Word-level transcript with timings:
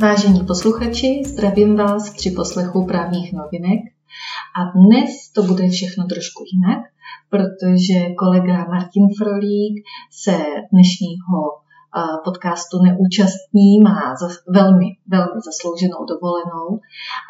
Vážení 0.00 0.46
posluchači, 0.46 1.22
zdravím 1.26 1.76
vás 1.76 2.10
při 2.10 2.30
poslechu 2.30 2.86
právních 2.86 3.32
novinek 3.32 3.80
a 4.58 4.60
dnes 4.78 5.10
to 5.34 5.42
bude 5.42 5.68
všechno 5.68 6.06
trošku 6.06 6.44
jinak, 6.52 6.82
protože 7.30 8.14
kolega 8.14 8.64
Martin 8.64 9.06
Frolík 9.18 9.74
se 10.22 10.36
dnešního 10.72 11.38
podcastu 12.24 12.82
neúčastní, 12.82 13.80
má 13.80 14.14
velmi, 14.48 14.86
velmi 15.06 15.40
zaslouženou 15.48 16.04
dovolenou 16.12 16.68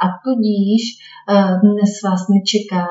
a 0.03 0.07
tudíž 0.25 0.83
dnes 1.63 1.91
vás 2.05 2.21
nečeká 2.35 2.87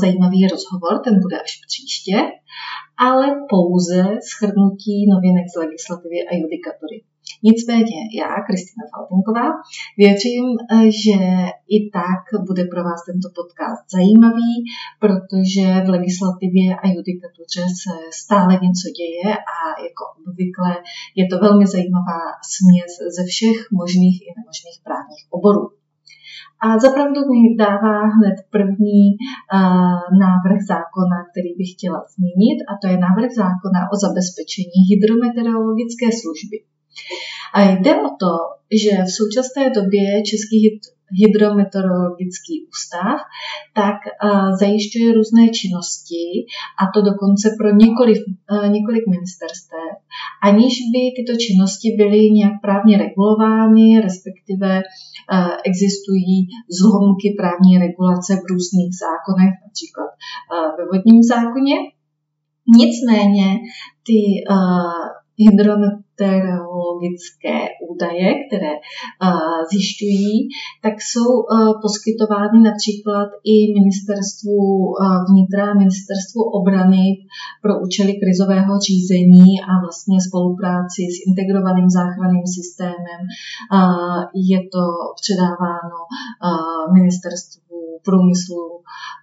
zajímavý 0.00 0.40
rozhovor, 0.52 0.94
ten 1.04 1.14
bude 1.24 1.36
až 1.40 1.52
příště, 1.66 2.16
ale 2.98 3.26
pouze 3.50 4.00
schrnutí 4.30 4.96
novinek 5.12 5.46
z 5.54 5.56
legislativy 5.62 6.18
a 6.28 6.30
judikatury. 6.42 6.98
Nicméně 7.42 7.96
já, 8.20 8.30
Kristina 8.46 8.84
Faltenková, 8.92 9.46
věřím, 10.02 10.46
že 11.02 11.18
i 11.76 11.78
tak 11.96 12.22
bude 12.48 12.64
pro 12.72 12.80
vás 12.88 13.00
tento 13.08 13.28
podcast 13.38 13.82
zajímavý, 13.96 14.52
protože 15.04 15.66
v 15.86 15.88
legislativě 15.96 16.66
a 16.82 16.84
judikatuře 16.96 17.62
se 17.82 17.94
stále 18.22 18.52
něco 18.66 18.86
děje 18.98 19.28
a 19.54 19.56
jako 19.86 20.02
obvykle 20.28 20.72
je 21.18 21.24
to 21.30 21.36
velmi 21.46 21.66
zajímavá 21.74 22.20
směs 22.54 22.92
ze 23.16 23.22
všech 23.30 23.58
možných 23.80 24.16
i 24.22 24.28
nemožných 24.38 24.78
právních 24.86 25.26
oborů. 25.36 25.64
A 26.64 26.66
zapravdu 26.78 27.20
mi 27.30 27.40
dává 27.64 27.96
hned 28.14 28.36
první 28.56 29.04
uh, 29.16 30.18
návrh 30.24 30.60
zákona, 30.72 31.18
který 31.30 31.50
bych 31.58 31.70
chtěla 31.74 32.00
zmínit, 32.14 32.58
a 32.70 32.72
to 32.80 32.86
je 32.92 33.04
návrh 33.06 33.30
zákona 33.42 33.80
o 33.92 33.94
zabezpečení 34.04 34.78
hydrometeorologické 34.90 36.06
služby. 36.20 36.56
A 37.54 37.60
jde 37.62 37.94
o 37.94 38.08
to, 38.22 38.32
že 38.82 38.92
v 39.08 39.14
současné 39.18 39.70
době 39.70 40.22
Český 40.30 40.80
hydrometeorologický 41.20 42.54
ústav 42.72 43.16
tak 43.80 43.98
zajišťuje 44.60 45.14
různé 45.18 45.44
činnosti, 45.58 46.24
a 46.80 46.82
to 46.94 46.98
dokonce 47.10 47.46
pro 47.58 47.70
několik, 47.82 48.20
několik 48.76 49.04
ministerstev, 49.14 49.92
aniž 50.48 50.74
by 50.92 51.02
tyto 51.16 51.34
činnosti 51.44 51.88
byly 52.00 52.20
nějak 52.38 52.54
právně 52.66 52.94
regulovány, 53.04 54.00
respektive 54.06 54.70
existují 55.70 56.34
zlomky 56.78 57.28
právní 57.40 57.72
regulace 57.86 58.30
v 58.36 58.48
různých 58.52 58.92
zákonech, 59.04 59.52
například 59.66 60.10
ve 60.78 60.84
vodním 60.90 61.22
zákoně. 61.22 61.76
Nicméně 62.82 63.46
ty 64.06 64.20
uh, 64.50 65.06
hydrometeorologické 66.20 67.56
údaje, 67.90 68.28
které 68.46 68.72
zjišťují, 69.72 70.48
tak 70.82 70.94
jsou 71.08 71.30
poskytovány 71.82 72.58
například 72.68 73.28
i 73.54 73.56
ministerstvu 73.80 74.58
vnitra, 75.30 75.74
ministerstvu 75.74 76.40
obrany 76.42 77.04
pro 77.62 77.72
účely 77.84 78.12
krizového 78.22 78.72
řízení 78.88 79.50
a 79.70 79.72
vlastně 79.84 80.18
spolupráci 80.28 81.02
s 81.14 81.16
integrovaným 81.28 81.90
záchranným 81.98 82.46
systémem. 82.56 83.20
Je 84.50 84.58
to 84.74 84.84
předáváno 85.20 85.98
ministerstvu 86.98 87.65
průmyslu, 88.08 88.64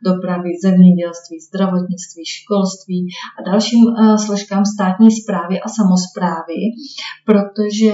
dopravy, 0.10 0.50
zemědělství, 0.66 1.36
zdravotnictví, 1.50 2.24
školství 2.38 3.00
a 3.38 3.40
dalším 3.50 3.84
složkám 4.26 4.64
státní 4.76 5.10
zprávy 5.22 5.56
a 5.66 5.68
samozprávy, 5.80 6.60
protože 7.30 7.94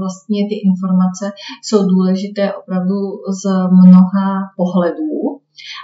vlastně 0.00 0.40
ty 0.50 0.56
informace 0.68 1.24
jsou 1.64 1.80
důležité 1.94 2.44
opravdu 2.60 2.98
z 3.40 3.44
mnoha 3.80 4.28
pohledů. 4.60 5.14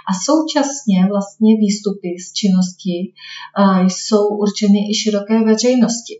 A 0.09 0.11
současně 0.27 0.99
vlastně 1.13 1.51
výstupy 1.63 2.09
z 2.25 2.27
činnosti 2.39 2.95
jsou 3.87 4.23
určeny 4.27 4.79
i 4.89 4.93
široké 5.01 5.37
veřejnosti. 5.45 6.15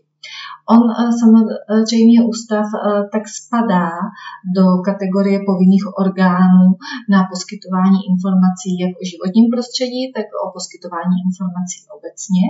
On 0.74 0.82
eh, 0.90 1.12
samozřejmě 1.22 2.18
ústav 2.32 2.66
eh, 2.74 3.02
tak 3.14 3.24
spadá 3.38 3.88
do 4.56 4.64
kategorie 4.88 5.38
povinných 5.50 5.86
orgánů 6.02 6.64
na 7.14 7.20
poskytování 7.32 8.00
informací 8.12 8.70
jak 8.82 8.92
o 9.00 9.02
životním 9.12 9.46
prostředí, 9.54 10.02
tak 10.16 10.26
o 10.42 10.44
poskytování 10.56 11.16
informací 11.28 11.78
obecně. 11.96 12.44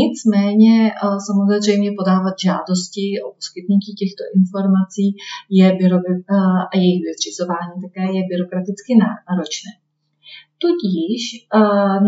Nicméně 0.00 0.74
eh, 0.92 1.18
samozřejmě 1.28 1.90
podávat 1.98 2.34
žádosti 2.46 3.06
o 3.26 3.26
poskytnutí 3.38 3.90
těchto 4.00 4.22
informací 4.38 5.06
je 5.58 5.66
a 6.70 6.74
jejich 6.82 7.02
vyřizování 7.08 7.74
také 7.84 8.04
je 8.16 8.22
byrokraticky 8.30 8.92
náročné. 9.04 9.72
Tudíž 10.62 11.22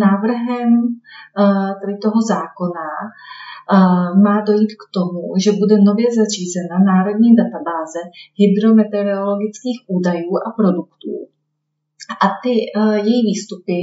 návrhem 0.06 0.71
tady 1.81 1.94
toho 2.05 2.21
zákona 2.33 2.88
má 4.25 4.41
dojít 4.47 4.72
k 4.81 4.84
tomu, 4.94 5.22
že 5.44 5.53
bude 5.53 5.77
nově 5.88 6.09
zařízena 6.21 6.77
národní 6.93 7.31
databáze 7.37 8.00
hydrometeorologických 8.41 9.78
údajů 9.89 10.33
a 10.47 10.50
produktů. 10.59 11.12
A 12.25 12.27
ty 12.43 12.53
její 13.09 13.22
výstupy 13.31 13.78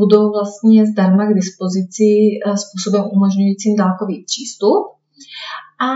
budou 0.00 0.24
vlastně 0.32 0.86
zdarma 0.86 1.24
k 1.26 1.34
dispozici 1.34 2.08
způsobem 2.64 3.04
umožňujícím 3.12 3.76
dálkový 3.76 4.24
přístup 4.24 4.84
a 5.88 5.90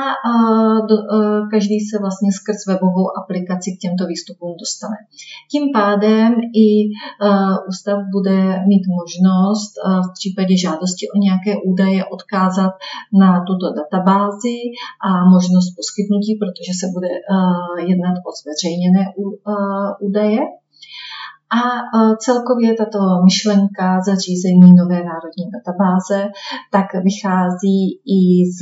do, 0.89 0.97
každý 1.51 1.79
se 1.81 1.97
vlastně 2.05 2.31
skrz 2.39 2.61
webovou 2.69 3.07
aplikaci 3.21 3.69
k 3.73 3.81
těmto 3.85 4.03
výstupům 4.13 4.53
dostane. 4.63 4.99
Tím 5.53 5.65
pádem 5.79 6.31
i 6.65 6.69
ústav 7.71 7.99
bude 8.15 8.39
mít 8.71 8.85
možnost 9.01 9.73
v 10.07 10.09
případě 10.19 10.55
žádosti 10.65 11.05
o 11.15 11.17
nějaké 11.27 11.53
údaje 11.71 12.01
odkázat 12.17 12.73
na 13.23 13.31
tuto 13.49 13.67
databázi 13.81 14.59
a 15.09 15.11
možnost 15.35 15.69
poskytnutí, 15.79 16.33
protože 16.43 16.73
se 16.81 16.87
bude 16.95 17.11
jednat 17.91 18.17
o 18.29 18.31
zveřejněné 18.41 19.03
údaje. 20.07 20.41
A 21.61 21.63
celkově 22.17 22.75
tato 22.75 22.99
myšlenka 23.25 24.01
zařízení 24.07 24.71
nové 24.81 24.99
národní 25.11 25.47
databáze 25.57 26.29
tak 26.71 26.87
vychází 27.09 28.01
i 28.19 28.21
z 28.57 28.61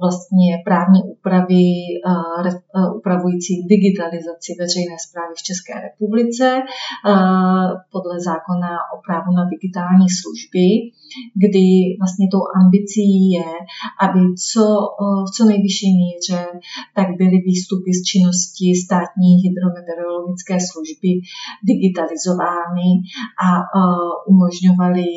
vlastně 0.00 0.50
právní 0.64 1.00
úpravy 1.14 1.64
eh, 2.06 2.50
eh, 2.50 2.90
upravující 2.98 3.52
digitalizaci 3.72 4.50
veřejné 4.60 4.96
zprávy 5.06 5.34
v 5.36 5.46
České 5.48 5.74
republice 5.88 6.46
eh, 6.58 6.62
podle 7.92 8.16
zákona 8.28 8.72
o 8.94 8.96
právu 9.06 9.30
na 9.38 9.44
digitální 9.54 10.08
služby, 10.20 10.66
kdy 11.44 11.66
vlastně 12.00 12.26
tou 12.34 12.42
ambicí 12.60 13.08
je, 13.36 13.50
aby 14.04 14.20
co, 14.48 14.64
v 15.26 15.30
co 15.36 15.42
nejvyšší 15.44 15.90
míře 16.02 16.42
tak 16.96 17.08
byly 17.20 17.36
výstupy 17.50 17.90
z 17.94 18.00
činnosti 18.10 18.66
státní 18.84 19.30
hydrometeorologické 19.44 20.56
služby 20.70 21.10
digitalizovány 21.70 22.88
a 23.46 23.48
umožňovaly 24.32 25.08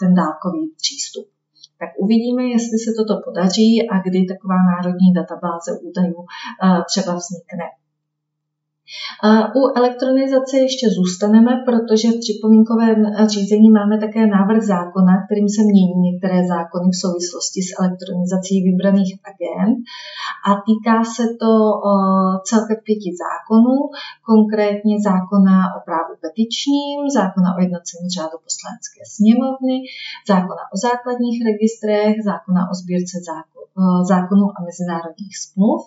ten 0.00 0.10
dálkový 0.14 0.62
přístup 0.80 1.26
tak 1.82 1.90
uvidíme, 2.04 2.42
jestli 2.54 2.76
se 2.84 2.90
toto 2.98 3.14
podaří 3.26 3.70
a 3.92 3.94
kdy 4.06 4.18
taková 4.32 4.58
národní 4.72 5.08
databáze 5.18 5.70
údajů 5.88 6.18
eh, 6.24 6.82
třeba 6.90 7.10
vznikne. 7.20 7.66
U 9.60 9.60
elektronizace 9.80 10.54
ještě 10.66 10.86
zůstaneme, 10.98 11.52
protože 11.68 12.06
v 12.08 12.22
připomínkovém 12.24 12.98
řízení 13.34 13.68
máme 13.78 13.94
také 14.04 14.22
návrh 14.36 14.62
zákona, 14.74 15.12
kterým 15.24 15.48
se 15.56 15.62
mění 15.70 15.96
některé 16.08 16.38
zákony 16.54 16.86
v 16.90 17.00
souvislosti 17.04 17.60
s 17.66 17.70
elektronizací 17.80 18.54
vybraných 18.68 19.12
agent 19.30 19.76
a 20.48 20.50
týká 20.66 20.96
se 21.16 21.24
to 21.40 21.52
celkem 22.50 22.78
pěti 22.86 23.10
zákonů, 23.22 23.76
konkrétně 24.30 24.94
zákona 25.10 25.56
o 25.76 25.78
právu 25.88 26.12
petičním, 26.24 26.98
zákona 27.18 27.48
o 27.56 27.58
jednacím 27.64 28.02
řádu 28.16 28.36
poslanecké 28.46 29.00
sněmovny, 29.16 29.76
zákona 30.32 30.62
o 30.74 30.76
základních 30.86 31.38
registrech, 31.50 32.14
zákona 32.30 32.62
o 32.70 32.74
sbírce 32.80 33.16
zákonů 34.12 34.46
a 34.56 34.58
mezinárodních 34.68 35.34
smluv 35.44 35.80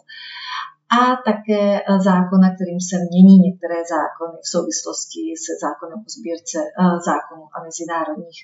a 0.98 1.00
také 1.30 1.64
e, 1.80 1.84
zákona, 2.10 2.48
kterým 2.56 2.82
se 2.90 2.96
mění 3.10 3.36
některé 3.48 3.80
zákony 3.96 4.38
v 4.46 4.50
souvislosti 4.54 5.22
se 5.46 5.52
zákonem 5.64 6.00
o 6.08 6.10
sbírce 6.18 6.58
e, 6.62 6.70
zákonů 7.10 7.44
a 7.56 7.58
mezinárodních 7.68 8.40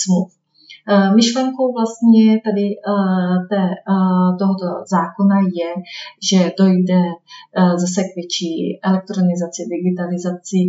smluv. 0.00 0.43
Myšlenkou 1.18 1.66
vlastně 1.78 2.26
tady 2.46 2.66
té, 3.50 3.62
tohoto 4.40 4.66
zákona 4.94 5.38
je, 5.58 5.70
že 6.28 6.52
dojde 6.60 7.00
zase 7.82 8.00
k 8.04 8.14
větší 8.18 8.52
elektronizaci, 8.88 9.60
digitalizaci 9.74 10.60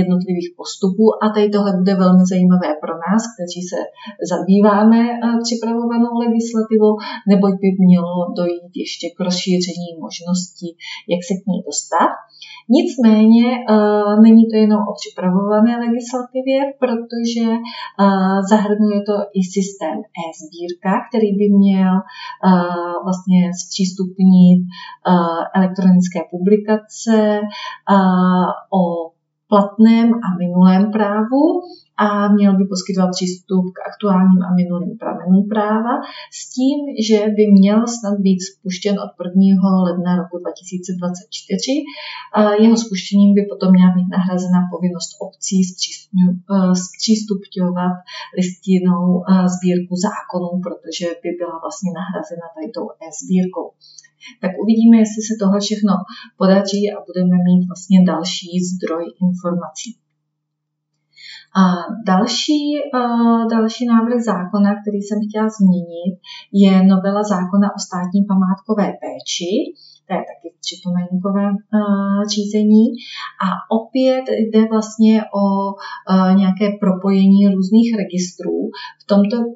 jednotlivých 0.00 0.50
postupů 0.58 1.04
a 1.22 1.24
tady 1.34 1.46
tohle 1.54 1.70
bude 1.80 1.94
velmi 2.04 2.24
zajímavé 2.32 2.68
pro 2.82 2.94
nás, 3.04 3.22
kteří 3.32 3.60
se 3.70 3.78
zabýváme 4.32 5.00
připravovanou 5.44 6.12
legislativou, 6.24 6.92
neboť 7.32 7.52
by 7.62 7.68
mělo 7.86 8.12
dojít 8.40 8.72
ještě 8.84 9.06
k 9.16 9.20
rozšíření 9.26 9.90
možností, 10.04 10.68
jak 11.12 11.20
se 11.28 11.34
k 11.40 11.42
ní 11.50 11.58
dostat. 11.68 12.12
Nicméně 12.78 13.46
není 14.26 14.44
to 14.50 14.56
jenom 14.64 14.80
o 14.90 14.92
připravované 15.00 15.72
legislativě, 15.86 16.58
protože 16.82 17.46
zahrnuje 18.52 18.98
to 19.08 19.14
i 19.38 19.39
systém 19.44 19.96
e-sbírka, 20.22 20.92
který 21.08 21.32
by 21.32 21.48
měl 21.58 21.94
vlastně 23.04 23.50
zpřístupnit 23.64 24.60
elektronické 25.54 26.20
publikace 26.30 27.40
o 28.80 29.09
platném 29.50 30.08
a 30.26 30.28
minulém 30.42 30.84
právu 30.96 31.42
a 32.04 32.32
měl 32.38 32.52
by 32.58 32.64
poskytovat 32.72 33.10
přístup 33.16 33.64
k 33.76 33.78
aktuálním 33.90 34.42
a 34.48 34.54
minulým 34.60 34.94
pramenům 35.02 35.42
práva 35.54 35.94
s 36.38 36.40
tím, 36.54 36.78
že 37.08 37.18
by 37.36 37.44
měl 37.58 37.78
snad 37.96 38.14
být 38.26 38.40
spuštěn 38.50 38.94
od 39.04 39.12
1. 39.24 39.82
ledna 39.86 40.10
roku 40.20 40.34
2024. 40.38 41.84
Jeho 42.64 42.76
spuštěním 42.84 43.30
by 43.36 43.42
potom 43.50 43.68
měla 43.76 43.90
být 43.96 44.08
nahrazena 44.16 44.60
povinnost 44.72 45.10
obcí 45.26 45.58
zpřístupňovat 46.84 47.94
listinou 48.40 49.02
sbírku 49.54 49.94
zákonů, 50.06 50.50
protože 50.66 51.06
by 51.22 51.30
byla 51.40 51.56
vlastně 51.64 51.90
nahrazena 52.00 52.46
tady 52.54 52.66
tou 52.76 52.86
e-sbírkou 53.04 53.66
tak 54.42 54.52
uvidíme, 54.62 54.96
jestli 55.02 55.20
se 55.28 55.34
tohle 55.42 55.58
všechno 55.66 55.92
podaří 56.40 56.82
a 56.92 56.96
budeme 57.08 57.36
mít 57.46 57.62
vlastně 57.70 57.98
další 58.12 58.50
zdroj 58.70 59.04
informací. 59.26 59.90
A 61.60 61.62
další, 62.06 62.60
další 63.50 63.86
návrh 63.94 64.20
zákona, 64.32 64.70
který 64.80 64.98
jsem 65.02 65.18
chtěla 65.26 65.48
zmínit, 65.58 66.14
je 66.62 66.72
novela 66.92 67.22
zákona 67.34 67.68
o 67.76 67.78
státní 67.86 68.20
památkové 68.30 68.86
péči 69.02 69.52
to 70.10 70.14
je 70.18 70.24
taky 70.32 70.46
v 70.56 70.60
připomínkovém 70.66 71.52
uh, 71.56 72.20
řízení. 72.34 72.84
A 73.44 73.48
opět 73.78 74.24
jde 74.42 74.62
vlastně 74.74 75.14
o 75.42 75.44
uh, 75.72 76.36
nějaké 76.40 76.66
propojení 76.84 77.40
různých 77.54 77.90
registrů. 78.02 78.58
V 79.02 79.04
tomto 79.12 79.36
uh, 79.36 79.52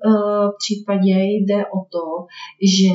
případě 0.63 1.15
jde 1.39 1.59
o 1.77 1.79
to, 1.95 2.05
že 2.77 2.93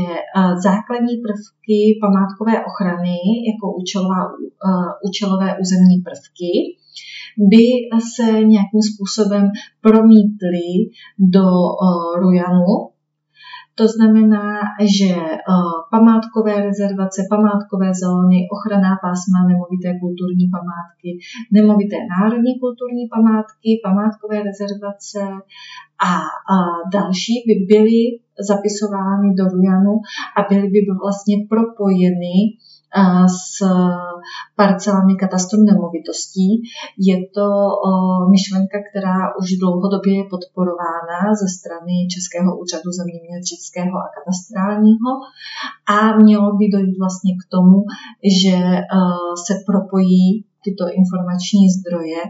základní 0.67 1.15
prvky 1.25 1.79
památkové 2.03 2.53
ochrany 2.69 3.17
jako 3.51 3.65
účelová, 3.79 4.21
účelové 5.07 5.49
územní 5.61 5.97
prvky 6.07 6.53
by 7.51 7.65
se 8.13 8.25
nějakým 8.31 8.81
způsobem 8.91 9.45
promítly 9.81 10.67
do 11.19 11.45
Rujanu, 12.19 12.89
to 13.79 13.87
znamená, 13.87 14.45
že 14.99 15.15
eh, 15.15 15.39
památkové 15.91 16.53
rezervace, 16.67 17.19
památkové 17.29 17.89
zóny, 18.03 18.37
ochranná 18.55 18.93
pásma, 19.05 19.39
nemovité 19.47 19.89
kulturní 20.03 20.45
památky, 20.55 21.09
nemovité 21.57 21.95
národní 22.13 22.53
kulturní 22.59 23.03
památky, 23.15 23.69
památkové 23.83 24.37
rezervace 24.49 25.21
a 26.09 26.11
další 26.93 27.33
by 27.47 27.53
byly 27.71 28.01
zapisovány 28.49 29.27
do 29.39 29.43
Rujanu 29.53 29.93
a 30.37 30.39
byly 30.49 30.67
by 30.67 30.79
vlastně 31.03 31.35
propojeny 31.49 32.35
s 33.27 33.63
parcelami 34.55 35.13
katastru 35.23 35.57
nemovitostí. 35.69 36.49
Je 37.09 37.17
to 37.35 37.47
myšlenka, 38.35 38.77
která 38.89 39.17
už 39.39 39.47
dlouhodobě 39.61 40.13
je 40.19 40.25
podporována 40.33 41.17
ze 41.41 41.47
strany 41.57 41.93
Českého 42.13 42.49
úřadu 42.61 42.89
zeměměřického 42.99 43.95
a 44.05 44.07
katastrálního 44.15 45.11
a 45.95 45.97
mělo 46.23 46.49
by 46.59 46.65
dojít 46.75 46.97
vlastně 47.03 47.31
k 47.41 47.43
tomu, 47.53 47.77
že 48.41 48.57
se 49.45 49.53
propojí 49.69 50.25
tyto 50.63 50.83
informační 50.99 51.63
zdroje 51.77 52.21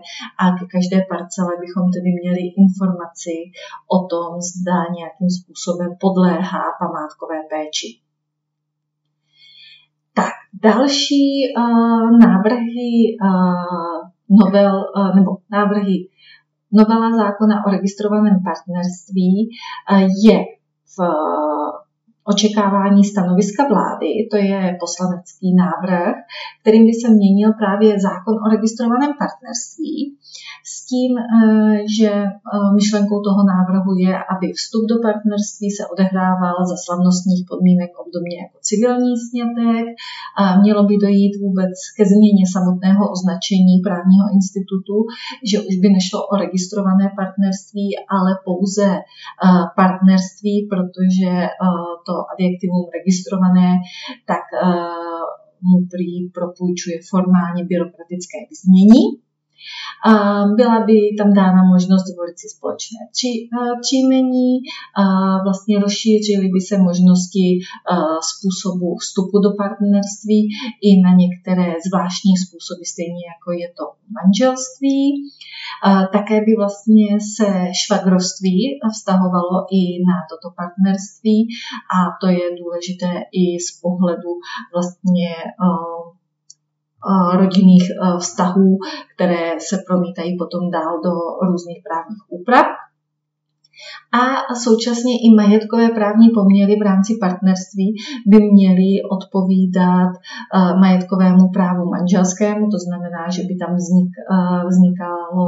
a 0.42 0.44
ke 0.58 0.66
každé 0.76 0.98
parcele 1.12 1.54
bychom 1.64 1.84
tedy 1.96 2.10
měli 2.22 2.44
informaci 2.64 3.36
o 3.96 3.98
tom, 4.12 4.30
zda 4.52 4.78
nějakým 4.98 5.30
způsobem 5.38 5.90
podléhá 6.04 6.64
památkové 6.82 7.38
péči. 7.52 7.90
Tak, 10.20 10.32
další 10.64 11.54
uh, 11.58 12.20
návrhy 12.20 13.18
uh, 13.24 14.38
novel, 14.40 14.84
uh, 14.96 15.16
nebo 15.16 15.38
návrhy 15.52 16.08
novela 16.72 17.18
zákona 17.18 17.66
o 17.68 17.72
registrovaném 17.72 18.38
partnerství 18.44 19.50
uh, 19.92 20.00
je 20.00 20.40
v 20.98 21.00
očekávání 22.24 23.04
stanoviska 23.04 23.68
vlády, 23.68 24.08
to 24.32 24.38
je 24.38 24.78
poslanecký 24.80 25.56
návrh, 25.56 26.16
kterým 26.62 26.86
by 26.86 26.94
se 26.94 27.10
měnil 27.14 27.54
právě 27.54 28.00
zákon 28.00 28.34
o 28.46 28.50
registrovaném 28.56 29.12
partnerství, 29.20 30.18
s 30.74 30.86
tím, 30.90 31.12
eh, 31.18 31.78
že 31.98 32.12
eh, 32.28 32.30
myšlenkou 32.80 33.18
toho 33.28 33.42
návrhu 33.54 33.92
je, 34.06 34.14
aby 34.34 34.48
vstup 34.60 34.84
do 34.92 34.96
partnerství 35.08 35.68
se 35.78 35.84
odehrával 35.94 36.58
za 36.72 36.78
slavnostních 36.86 37.44
podmínek 37.52 37.92
obdobně 38.04 38.36
jako 38.44 38.58
civilní 38.70 39.14
snětek. 39.28 39.86
Mělo 40.64 40.82
by 40.90 40.96
dojít 41.06 41.34
vůbec 41.46 41.76
ke 41.98 42.04
změně 42.12 42.46
samotného 42.56 43.04
označení 43.16 43.76
právního 43.88 44.26
institutu, 44.38 44.96
že 45.50 45.58
už 45.68 45.74
by 45.82 45.88
nešlo 45.98 46.20
o 46.32 46.34
registrované 46.44 47.06
partnerství, 47.20 47.88
ale 48.18 48.32
pouze 48.48 48.88
eh, 48.96 49.64
partnerství, 49.82 50.56
protože 50.74 51.32
to 52.08 52.14
adjektivum 52.34 52.84
registrované, 52.98 53.70
tak 54.32 54.44
mu 55.68 55.78
prý 55.92 56.30
propůjčuje 56.38 56.98
formálně 57.10 57.62
byrokratické 57.72 58.38
vyznění. 58.50 59.04
Byla 60.58 60.80
by 60.88 60.98
tam 61.20 61.30
dána 61.34 61.62
možnost 61.74 62.06
zvolit 62.12 62.38
si 62.40 62.48
společné 62.56 63.00
příjmení, 63.84 64.52
vlastně 65.46 65.80
rozšířily 65.80 66.48
by 66.56 66.62
se 66.70 66.76
možnosti 66.90 67.46
způsobu 68.30 68.88
vstupu 69.04 69.36
do 69.46 69.52
partnerství 69.64 70.40
i 70.88 70.90
na 71.06 71.12
některé 71.24 71.68
zvláštní 71.88 72.34
způsoby, 72.44 72.84
stejně 72.94 73.24
jako 73.34 73.50
je 73.62 73.68
to 73.78 73.86
manželství. 74.18 75.04
Také 76.18 76.36
by 76.46 76.52
vlastně 76.62 77.08
se 77.36 77.48
švagrovství 77.82 78.58
vztahovalo 78.96 79.58
i 79.80 79.82
na 80.10 80.18
toto 80.30 80.48
partnerství 80.62 81.38
a 81.96 81.98
to 82.22 82.28
je 82.38 82.46
důležité 82.62 83.12
i 83.42 83.44
z 83.68 83.70
pohledu 83.84 84.32
vlastně 84.74 85.30
rodinných 87.38 87.92
vztahů, 88.20 88.78
které 89.16 89.60
se 89.60 89.78
promítají 89.88 90.38
potom 90.38 90.72
dál 90.72 91.02
do 91.04 91.12
různých 91.48 91.84
právních 91.84 92.24
úprav 92.28 92.66
a 94.12 94.56
současně 94.56 95.14
i 95.26 95.28
majetkové 95.36 95.90
právní 95.90 96.30
poměry 96.30 96.76
v 96.76 96.82
rámci 96.82 97.14
partnerství 97.22 97.96
by 98.28 98.38
měly 98.52 98.92
odpovídat 99.12 100.12
eh, 100.16 100.80
majetkovému 100.80 101.50
právu 101.50 101.90
manželskému, 101.90 102.70
to 102.70 102.78
znamená, 102.86 103.30
že 103.36 103.42
by 103.44 103.54
tam 103.56 103.76
vznik, 103.76 104.12
eh, 104.18 104.68
vznikalo 104.70 105.46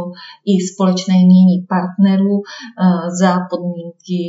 i 0.51 0.53
společné 0.71 1.15
jmění 1.23 1.57
partnerů 1.75 2.35
eh, 2.41 2.45
za 3.21 3.31
podmínky, 3.51 4.21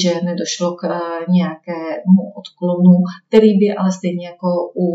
že 0.00 0.10
nedošlo 0.24 0.74
k 0.80 0.82
nějakému 1.28 2.22
odklonu, 2.40 2.94
který 3.28 3.50
by 3.60 3.66
ale 3.78 3.92
stejně 3.92 4.26
jako 4.26 4.48
u 4.84 4.86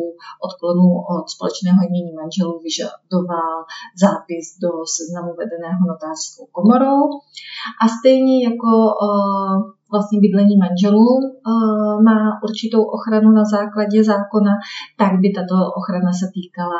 odklonu 0.47 0.89
od 1.15 1.25
společného 1.35 1.79
jmění 1.87 2.13
manželů 2.21 2.59
vyžadoval 2.67 3.55
zápis 4.03 4.45
do 4.63 4.71
seznamu 4.95 5.31
vedeného 5.41 5.81
notářskou 5.91 6.45
komorou. 6.57 7.01
A 7.83 7.85
stejně 7.97 8.48
jako 8.49 8.71
Eh, 9.05 9.57
vlastně 9.91 10.19
bydlení 10.19 10.57
manželů 10.57 11.07
eh, 11.23 12.03
má 12.03 12.19
určitou 12.43 12.83
ochranu 12.83 13.31
na 13.31 13.43
základě 13.45 14.03
zákona, 14.03 14.53
tak 14.97 15.11
by 15.21 15.29
tato 15.37 15.55
ochrana 15.79 16.11
se 16.19 16.25
týkala 16.33 16.79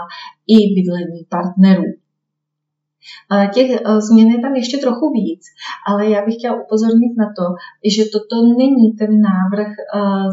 i 0.56 0.58
bydlení 0.76 1.20
partnerů. 1.30 1.90
Eh, 3.34 3.48
těch 3.54 3.70
změn 4.08 4.28
je 4.28 4.42
tam 4.42 4.56
ještě 4.56 4.78
trochu 4.78 5.06
víc, 5.10 5.42
ale 5.88 6.10
já 6.10 6.26
bych 6.26 6.36
chtěla 6.36 6.62
upozornit 6.64 7.14
na 7.18 7.28
to, 7.38 7.46
že 7.96 8.12
toto 8.14 8.36
není 8.58 8.86
ten 9.00 9.22
návrh 9.22 9.72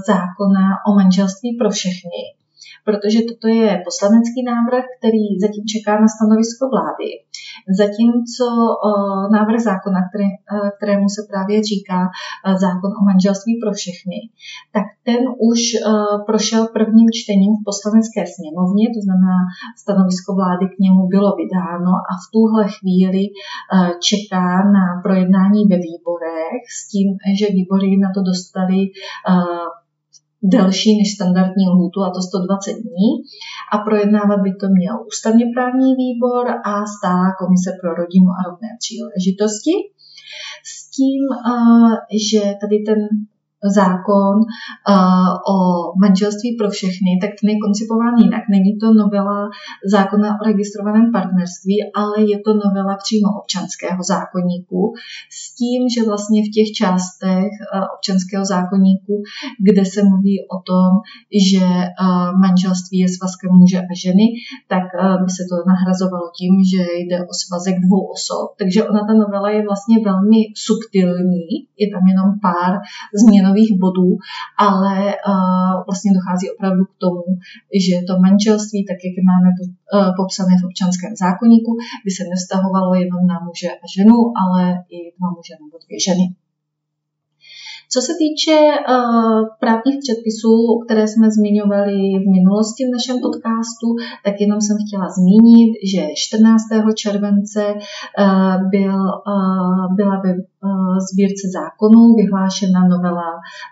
zákona 0.09 0.65
o 0.89 0.95
manželství 0.95 1.57
pro 1.61 1.71
všechny, 1.71 2.21
protože 2.87 3.19
toto 3.29 3.47
je 3.61 3.71
poslanecký 3.89 4.41
návrh, 4.55 4.85
který 4.97 5.25
zatím 5.45 5.65
čeká 5.73 5.93
na 6.05 6.09
stanovisko 6.17 6.65
vlády. 6.75 7.11
Zatímco 7.83 8.47
návrh 9.39 9.61
zákona, 9.71 10.01
který, 10.09 10.29
kterému 10.77 11.07
se 11.17 11.21
právě 11.31 11.57
říká 11.71 11.99
zákon 12.65 12.91
o 12.99 13.03
manželství 13.11 13.53
pro 13.63 13.71
všechny, 13.81 14.19
tak 14.77 14.87
ten 15.09 15.23
už 15.51 15.61
prošel 16.29 16.63
prvním 16.79 17.09
čtením 17.19 17.53
v 17.57 17.67
poslanecké 17.69 18.21
sněmovně, 18.37 18.85
to 18.97 19.01
znamená 19.07 19.39
stanovisko 19.83 20.31
vlády 20.41 20.65
k 20.75 20.77
němu 20.85 21.03
bylo 21.15 21.31
vydáno 21.41 21.93
a 22.11 22.13
v 22.23 22.27
tuhle 22.35 22.65
chvíli 22.77 23.25
čeká 24.09 24.47
na 24.77 24.85
projednání 25.05 25.63
ve 25.73 25.79
výborech 25.89 26.63
s 26.77 26.81
tím, 26.93 27.07
že 27.39 27.57
výbory 27.59 27.89
na 28.05 28.11
to 28.15 28.21
dostali 28.31 28.79
delší 30.55 30.91
než 30.99 31.09
standardní 31.17 31.65
lhůtu, 31.73 31.99
a 32.03 32.11
to 32.11 32.21
120 32.23 32.73
dní. 32.73 33.11
A 33.73 33.79
projednávat 33.79 34.41
by 34.47 34.51
to 34.61 34.67
měl 34.79 34.95
ústavně 35.11 35.45
právní 35.55 35.91
výbor 36.03 36.45
a 36.71 36.73
stálá 36.95 37.29
komise 37.41 37.71
pro 37.81 37.91
rodinu 38.01 38.31
a 38.39 38.41
rovné 38.49 38.71
příležitosti. 38.83 39.75
S 40.73 40.73
tím, 40.97 41.23
že 42.29 42.41
tady 42.63 42.77
ten 42.89 42.99
zákon 43.65 44.35
uh, 44.39 45.33
o 45.53 45.57
manželství 46.05 46.57
pro 46.61 46.69
všechny, 46.71 47.11
tak 47.23 47.31
ten 47.39 47.51
je 47.51 47.57
koncipován 47.65 48.15
jinak. 48.25 48.45
Není 48.51 48.79
to 48.83 48.95
novela 48.95 49.39
zákona 49.95 50.29
o 50.41 50.45
registrovaném 50.51 51.13
partnerství, 51.13 51.77
ale 52.01 52.17
je 52.31 52.39
to 52.45 52.51
novela 52.65 52.95
přímo 53.05 53.29
občanského 53.41 54.01
zákonníku 54.13 54.81
s 55.39 55.55
tím, 55.59 55.81
že 55.95 56.09
vlastně 56.11 56.41
v 56.43 56.53
těch 56.57 56.69
částech 56.81 57.51
uh, 57.61 57.85
občanského 57.97 58.45
zákonníku, 58.45 59.15
kde 59.67 59.85
se 59.93 60.01
mluví 60.09 60.37
o 60.57 60.59
tom, 60.71 60.91
že 61.49 61.67
uh, 61.67 62.31
manželství 62.45 62.99
je 62.99 63.09
svazkem 63.17 63.51
muže 63.61 63.79
a 63.91 63.93
ženy, 64.05 64.27
tak 64.73 64.85
by 65.25 65.31
se 65.39 65.45
to 65.51 65.57
nahrazovalo 65.73 66.27
tím, 66.39 66.55
že 66.73 66.83
jde 66.99 67.19
o 67.31 67.33
svazek 67.43 67.77
dvou 67.87 68.03
osob. 68.17 68.47
Takže 68.61 68.85
ona 68.91 69.01
ta 69.09 69.15
novela 69.23 69.51
je 69.51 69.63
vlastně 69.71 69.97
velmi 70.11 70.41
subtilní, 70.67 71.47
je 71.83 71.87
tam 71.95 72.03
jenom 72.13 72.29
pár 72.47 72.73
změnových 73.23 73.46
nových 73.49 73.73
bodů, 73.85 74.11
ale 74.69 74.97
uh, 75.15 75.75
vlastně 75.87 76.11
dochází 76.19 76.47
opravdu 76.55 76.83
k 76.85 76.95
tomu, 77.05 77.25
že 77.85 77.95
to 78.09 78.13
manželství, 78.27 78.81
tak 78.91 78.99
jak 79.07 79.15
je 79.19 79.25
máme 79.33 79.49
uh, 79.57 80.11
popsané 80.21 80.53
v 80.59 80.67
občanském 80.69 81.13
zákonníku, 81.25 81.71
by 82.05 82.11
se 82.17 82.23
nevztahovalo 82.33 82.91
jenom 83.03 83.23
na 83.33 83.37
muže 83.47 83.71
a 83.83 83.85
ženu, 83.97 84.19
ale 84.43 84.63
i 84.97 84.99
dva 85.17 85.29
muže 85.37 85.55
nebo 85.63 85.77
dvě 85.85 85.99
ženy. 86.09 86.27
Co 87.93 88.01
se 88.01 88.13
týče 88.23 88.57
uh, 88.61 89.41
právních 89.61 89.99
předpisů, 90.05 90.55
které 90.85 91.09
jsme 91.09 91.27
zmiňovali 91.31 91.97
v 92.23 92.27
minulosti 92.37 92.83
v 92.85 92.95
našem 92.97 93.17
podcastu, 93.27 93.87
tak 94.25 94.35
jenom 94.41 94.61
jsem 94.61 94.77
chtěla 94.87 95.07
zmínit, 95.19 95.71
že 95.93 96.03
14. 96.17 96.63
července 97.03 97.63
uh, 97.75 98.71
byl, 98.71 98.97
uh, 99.33 99.95
byla 99.99 100.17
ve 100.25 100.33
sbírce 101.09 101.47
zákonů 101.59 102.03
vyhlášena 102.21 102.81
novela 102.95 103.31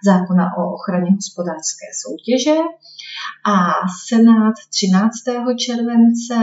zákona 0.08 0.44
o 0.58 0.62
ochraně 0.76 1.10
hospodářské 1.18 1.86
soutěže 2.02 2.56
a 3.54 3.54
Senát 4.08 4.56
13. 4.70 5.12
července 5.64 6.36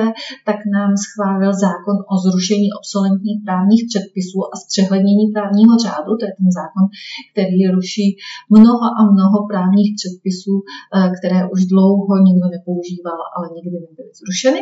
tak 0.48 0.60
nám 0.76 0.92
schválil 1.06 1.52
zákon 1.66 1.96
o 2.12 2.14
zrušení 2.26 2.68
obsolentních 2.80 3.40
právních 3.46 3.84
předpisů 3.92 4.38
a 4.52 4.56
zpřehlednění 4.64 5.26
právního 5.36 5.74
řádu. 5.86 6.12
To 6.18 6.24
je 6.28 6.34
ten 6.40 6.50
zákon, 6.60 6.84
který 7.32 7.62
ruší 7.78 8.08
mnoho 8.56 8.86
a 9.00 9.02
mnoho 9.14 9.38
právních 9.52 9.92
předpisů, 10.00 10.54
eh, 10.64 11.10
které 11.18 11.40
už 11.54 11.60
dlouho 11.74 12.14
nikdo 12.28 12.46
nepoužíval, 12.56 13.20
ale 13.36 13.46
nikdy 13.56 13.78
nebyly 13.86 14.12
zrušeny. 14.22 14.62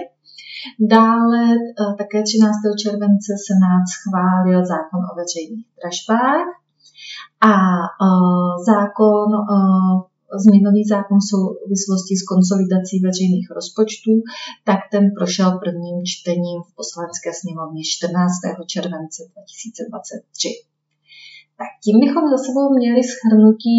Dále 0.79 1.41
eh, 1.55 1.93
také 1.97 2.23
13. 2.23 2.51
července 2.83 3.31
Senát 3.47 3.83
schválil 3.95 4.65
zákon 4.73 4.99
o 5.11 5.15
veřejných 5.19 5.67
dražbách 5.79 6.47
a 7.51 7.53
eh, 7.85 8.63
zákon 8.71 9.27
změnový 10.45 10.83
zákon 10.93 11.17
v 11.21 11.29
souvislosti 11.33 12.13
s 12.17 12.23
konsolidací 12.33 12.95
veřejných 13.07 13.47
rozpočtů, 13.57 14.13
tak 14.69 14.79
ten 14.93 15.03
prošel 15.17 15.49
prvním 15.63 15.97
čtením 16.13 16.59
v 16.67 16.75
poslanecké 16.79 17.29
sněmovně 17.41 17.81
14. 17.85 18.31
července 18.73 19.19
2023. 19.33 20.49
Tak 21.59 21.71
tím 21.83 21.99
bychom 22.03 22.23
za 22.33 22.39
sebou 22.45 22.65
měli 22.79 23.01
schrnutí 23.13 23.77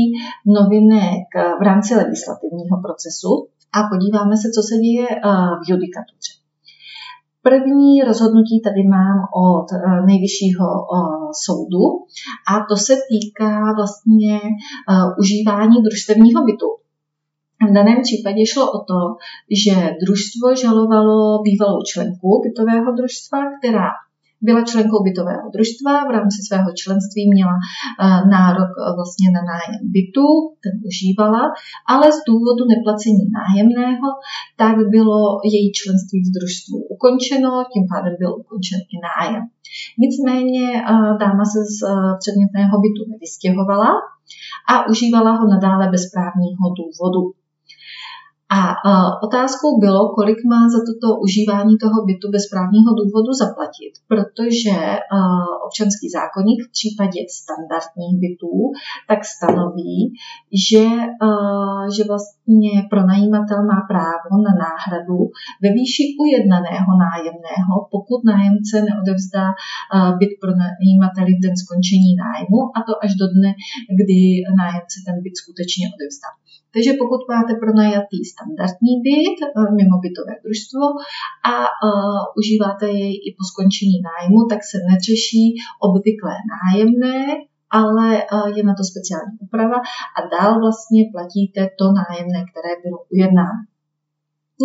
novinek 0.58 1.26
v 1.60 1.62
rámci 1.68 1.94
legislativního 1.94 2.76
procesu 2.86 3.32
a 3.76 3.78
podíváme 3.92 4.36
se, 4.42 4.48
co 4.56 4.60
se 4.68 4.74
děje 4.84 5.08
eh, 5.10 5.18
v 5.60 5.62
judikatuře. 5.70 6.39
První 7.42 8.02
rozhodnutí 8.02 8.60
tady 8.64 8.82
mám 8.82 9.18
od 9.46 9.66
eh, 9.72 10.06
nejvyššího 10.06 10.66
eh, 10.66 10.96
soudu 11.44 11.84
a 12.50 12.52
to 12.68 12.76
se 12.76 12.94
týká 13.10 13.72
vlastně 13.78 14.40
eh, 14.42 15.04
užívání 15.18 15.76
družstevního 15.82 16.44
bytu. 16.44 16.66
V 17.70 17.72
daném 17.72 18.02
případě 18.02 18.46
šlo 18.46 18.72
o 18.72 18.78
to, 18.84 19.00
že 19.62 19.74
družstvo 20.02 20.46
žalovalo 20.62 21.42
bývalou 21.42 21.82
členku 21.92 22.42
bytového 22.44 22.92
družstva, 22.92 23.38
která 23.58 23.90
byla 24.46 24.60
členkou 24.70 24.98
bytového 25.06 25.46
družstva, 25.54 25.92
v 26.08 26.14
rámci 26.16 26.38
svého 26.46 26.70
členství 26.82 27.22
měla 27.34 27.56
eh, 27.60 28.20
nárok 28.34 28.70
eh, 28.76 28.82
vlastně 28.98 29.28
na 29.36 29.42
nájem 29.52 29.80
bytu, 29.96 30.26
ten 30.64 30.74
užívala, 30.88 31.42
ale 31.92 32.06
z 32.16 32.20
důvodu 32.30 32.62
neplacení 32.74 33.24
nájemného, 33.38 34.06
tak 34.60 34.74
bylo 34.94 35.18
její 35.54 35.68
členství 35.80 36.18
v 36.24 36.32
družstvu 36.36 36.76
ukončeno, 36.94 37.50
tím 37.72 37.84
pádem 37.92 38.14
byl 38.22 38.30
ukončen 38.42 38.80
i 38.94 38.96
nájem. 39.08 39.42
Nicméně 40.04 40.64
eh, 40.76 40.84
dáma 41.22 41.44
se 41.52 41.60
z 41.74 41.78
předmětného 42.20 42.74
bytu 42.84 43.00
nevystěhovala 43.12 43.90
a 44.72 44.74
užívala 44.90 45.30
ho 45.38 45.44
nadále 45.54 45.84
bez 45.94 46.04
právního 46.14 46.64
důvodu. 46.80 47.39
A 48.58 48.60
otázkou 49.26 49.70
bylo, 49.84 50.02
kolik 50.18 50.40
má 50.52 50.60
za 50.74 50.80
toto 50.88 51.08
užívání 51.24 51.74
toho 51.84 51.98
bytu 52.08 52.26
bez 52.36 52.44
právního 52.52 52.90
důvodu 53.00 53.30
zaplatit, 53.42 53.92
protože 54.12 54.76
občanský 55.66 56.06
zákonník 56.18 56.58
v 56.62 56.72
případě 56.76 57.20
standardních 57.40 58.16
bytů 58.24 58.54
tak 59.10 59.20
stanoví, 59.34 59.96
že, 60.66 60.84
že 61.94 62.02
vlastně 62.10 62.74
pronajímatel 62.92 63.60
má 63.72 63.78
právo 63.92 64.34
na 64.46 64.52
náhradu 64.66 65.18
ve 65.62 65.68
výši 65.76 66.04
ujednaného 66.22 66.90
nájemného, 67.06 67.74
pokud 67.94 68.20
nájemce 68.32 68.74
neodevzdá 68.88 69.46
byt 70.20 70.32
pronajímateli 70.42 71.30
v 71.34 71.42
den 71.44 71.56
skončení 71.62 72.12
nájmu, 72.24 72.58
a 72.76 72.78
to 72.86 72.92
až 73.04 73.12
do 73.20 73.26
dne, 73.34 73.50
kdy 74.00 74.20
nájemce 74.60 74.96
ten 75.06 75.16
byt 75.24 75.34
skutečně 75.40 75.86
odevzdá. 75.94 76.30
Takže 76.74 76.92
pokud 77.02 77.20
máte 77.32 77.52
pronajatý 77.62 78.18
standardní 78.32 78.92
byt 79.06 79.38
eh, 79.42 79.70
mimo 79.78 79.96
bytové 80.04 80.34
družstvo 80.44 80.84
a 81.50 81.54
uh, 81.68 82.22
užíváte 82.38 82.86
jej 83.00 83.14
i 83.28 83.28
po 83.38 83.42
skončení 83.50 83.96
nájmu, 84.10 84.38
tak 84.50 84.60
se 84.70 84.76
neřeší 84.90 85.46
obvyklé 85.86 86.34
nájemné, 86.54 87.18
ale 87.80 88.06
uh, 88.22 88.48
je 88.56 88.62
na 88.68 88.74
to 88.78 88.82
speciální 88.92 89.34
úprava 89.44 89.78
a 90.18 90.20
dál 90.34 90.52
vlastně 90.64 91.00
platíte 91.14 91.60
to 91.78 91.84
nájemné, 92.00 92.40
které 92.50 92.72
bylo 92.84 92.98
ujednáno. 93.14 93.60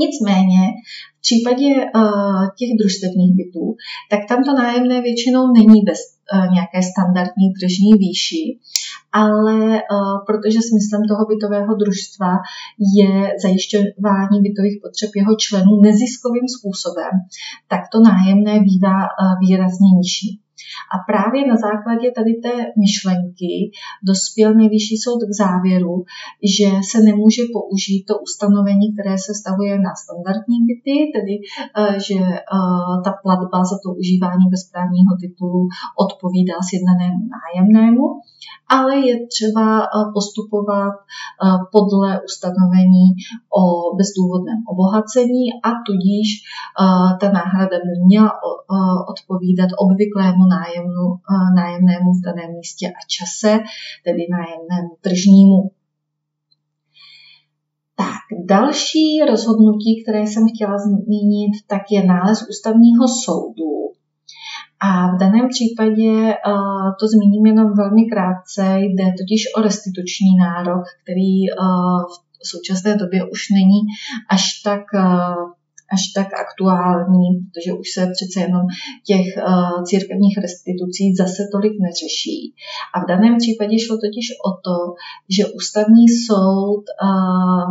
Nicméně 0.04 0.62
v 1.18 1.22
případě 1.26 1.70
uh, 1.76 2.44
těch 2.60 2.72
družstevních 2.80 3.34
bytů, 3.40 3.66
tak 4.12 4.22
tam 4.30 4.40
to 4.44 4.54
nájemné 4.54 5.02
většinou 5.02 5.44
není 5.58 5.80
bez 5.90 6.00
uh, 6.08 6.54
nějaké 6.56 6.80
standardní 6.92 7.48
tržní 7.60 7.94
výši, 8.04 8.44
ale 9.22 9.58
uh, 9.82 10.18
protože 10.28 10.60
smyslem 10.70 11.02
toho 11.12 11.24
bytového 11.32 11.72
družstva 11.82 12.32
je 13.00 13.12
zajišťování 13.44 14.38
bytových 14.46 14.78
potřeb 14.84 15.10
jeho 15.16 15.34
členů 15.44 15.72
neziskovým 15.88 16.48
způsobem, 16.56 17.14
tak 17.72 17.82
to 17.92 17.98
nájemné 18.00 18.54
bývá 18.70 18.98
uh, 19.04 19.34
výrazně 19.44 19.90
nižší. 20.00 20.45
A 20.94 20.96
právě 21.10 21.48
na 21.52 21.56
základě 21.66 22.08
tady 22.18 22.34
té 22.46 22.56
myšlenky 22.84 23.54
dospěl 24.10 24.54
nejvyšší 24.54 24.98
soud 24.98 25.22
k 25.30 25.38
závěru, 25.44 25.96
že 26.56 26.68
se 26.90 26.98
nemůže 27.08 27.42
použít 27.56 28.04
to 28.10 28.14
ustanovení, 28.28 28.86
které 28.94 29.16
se 29.26 29.32
stahuje 29.42 29.74
na 29.88 29.92
standardní 30.04 30.58
byty, 30.70 30.96
tedy 31.16 31.34
eh, 31.42 31.96
že 32.08 32.20
eh, 32.36 32.44
ta 33.06 33.12
platba 33.24 33.58
za 33.72 33.78
to 33.84 33.90
užívání 34.02 34.46
bezprávního 34.56 35.12
titulu 35.24 35.62
odpovídá 36.06 36.58
sjednanému 36.70 37.22
nájemnému, 37.36 38.06
ale 38.78 38.94
je 39.08 39.16
třeba 39.34 39.66
eh, 39.84 39.86
postupovat 40.16 40.96
podle 41.72 42.10
ustanovení 42.30 43.06
o 43.60 43.64
bezdůvodném 43.98 44.60
obohacení 44.72 45.44
a 45.68 45.70
tudíž 45.88 46.28
ta 47.22 47.28
náhrada 47.32 47.78
by 47.86 47.94
měla 48.06 48.32
odpovídat 49.14 49.70
obvyklému 49.86 50.45
nájemnu, 50.48 51.06
nájemnému 51.56 52.14
v 52.14 52.22
daném 52.26 52.52
místě 52.58 52.88
a 52.88 53.02
čase, 53.08 53.60
tedy 54.06 54.22
nájemnému 54.32 54.96
tržnímu. 55.02 55.72
Tak, 57.96 58.24
další 58.46 59.22
rozhodnutí, 59.30 60.04
které 60.04 60.20
jsem 60.20 60.44
chtěla 60.56 60.78
zmínit, 60.78 61.54
tak 61.68 61.82
je 61.92 62.06
nález 62.06 62.48
ústavního 62.50 63.08
soudu. 63.26 63.76
A 64.80 65.16
v 65.16 65.20
daném 65.20 65.48
případě 65.50 66.12
uh, 66.12 66.90
to 67.00 67.08
zmíním 67.08 67.46
jenom 67.46 67.74
velmi 67.74 68.06
krátce, 68.06 68.78
jde 68.80 69.04
totiž 69.04 69.42
o 69.58 69.62
restituční 69.62 70.36
nárok, 70.40 70.84
který 71.04 71.38
uh, 71.50 72.04
v 72.44 72.48
současné 72.48 72.96
době 72.96 73.24
už 73.24 73.40
není 73.50 73.80
až 74.30 74.62
tak 74.64 74.84
až 75.94 76.02
tak 76.16 76.28
aktuální, 76.46 77.28
protože 77.46 77.72
už 77.82 77.88
se 77.96 78.02
přece 78.16 78.38
jenom 78.46 78.64
těch 79.10 79.28
uh, 79.38 79.84
církevních 79.84 80.38
restitucí 80.46 81.16
zase 81.22 81.42
tolik 81.52 81.74
neřeší. 81.86 82.40
A 82.94 82.96
v 83.00 83.08
daném 83.12 83.36
případě 83.38 83.76
šlo 83.80 83.96
totiž 84.06 84.28
o 84.48 84.52
to, 84.66 84.78
že 85.36 85.52
ústavní 85.58 86.06
soud 86.28 86.86
uh, 86.90 87.68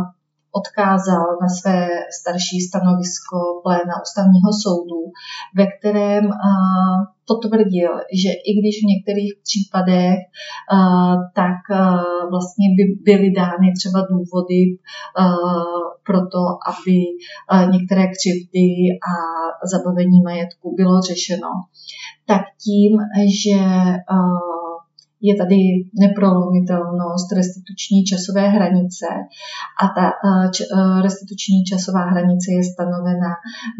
odkázal 0.59 1.25
na 1.41 1.49
své 1.57 1.87
starší 2.19 2.57
stanovisko 2.67 3.37
pléna 3.63 3.93
ústavního 4.05 4.51
soudu, 4.63 5.01
ve 5.59 5.65
kterém 5.73 6.25
potvrdil, 7.27 7.91
že 8.23 8.31
i 8.49 8.51
když 8.59 8.75
v 8.79 8.89
některých 8.93 9.33
případech 9.45 10.19
tak 11.41 11.61
vlastně 12.33 12.67
by 12.77 12.83
byly 13.07 13.31
dány 13.31 13.67
třeba 13.79 13.99
důvody 14.11 14.61
pro 16.05 16.19
to, 16.33 16.43
aby 16.71 16.97
některé 17.71 18.03
křivdy 18.07 18.67
a 19.09 19.13
zabavení 19.73 20.21
majetku 20.21 20.75
bylo 20.75 21.01
řešeno, 21.01 21.49
tak 22.27 22.41
tím, 22.65 22.91
že 23.43 23.59
je 25.27 25.35
tady 25.35 25.59
neprolomitelnost 26.03 27.31
restituční 27.39 28.03
časové 28.03 28.43
hranice 28.55 29.07
a 29.83 29.85
ta 29.95 30.05
eh, 30.09 30.47
eh, 30.47 31.01
restituční 31.01 31.57
časová 31.69 32.03
hranice 32.13 32.47
je 32.57 32.63
stanovena 32.73 33.31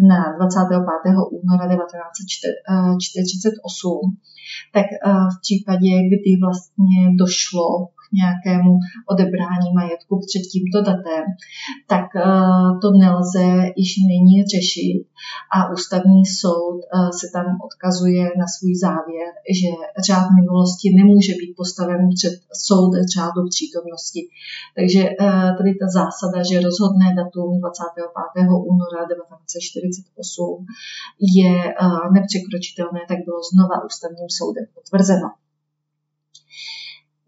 na 0.09 0.19
25. 0.37 0.79
února 1.43 1.65
1948, 1.67 4.17
tak 4.75 4.87
eh, 4.93 4.97
v 5.33 5.35
případě, 5.45 5.91
kdy 6.11 6.31
vlastně 6.45 6.99
došlo 7.21 7.67
nějakému 8.21 8.71
odebrání 9.13 9.69
majetku 9.79 10.13
před 10.27 10.43
tímto 10.51 10.77
datem, 10.89 11.23
tak 11.93 12.05
eh, 12.15 12.23
to 12.81 12.87
nelze 13.03 13.45
již 13.81 13.91
nyní 14.11 14.35
řešit 14.55 15.01
a 15.55 15.57
ústavní 15.75 16.21
soud 16.41 16.79
eh, 16.83 16.87
se 17.19 17.25
tam 17.35 17.45
odkazuje 17.67 18.23
na 18.41 18.47
svůj 18.53 18.73
závěr, 18.85 19.29
že 19.59 19.69
řád 20.07 20.25
minulosti 20.39 20.87
nemůže 20.99 21.33
být 21.39 21.53
postaven 21.61 22.01
před 22.17 22.35
soud 22.67 22.91
řádu 23.15 23.41
přítomnosti. 23.53 24.21
Takže 24.77 25.01
eh, 25.09 25.49
tady 25.57 25.71
ta 25.81 25.87
zásada, 25.99 26.37
že 26.49 26.65
rozhodné 26.67 27.07
datum 27.19 27.49
25. 27.59 28.47
února 28.71 29.01
1948 29.07 30.65
je 31.39 31.55
nepřekročitelné, 32.15 33.01
tak 33.09 33.19
bylo 33.27 33.39
znova 33.51 33.85
ústavním 33.87 34.29
soudem 34.39 34.65
potvrzeno. 34.75 35.29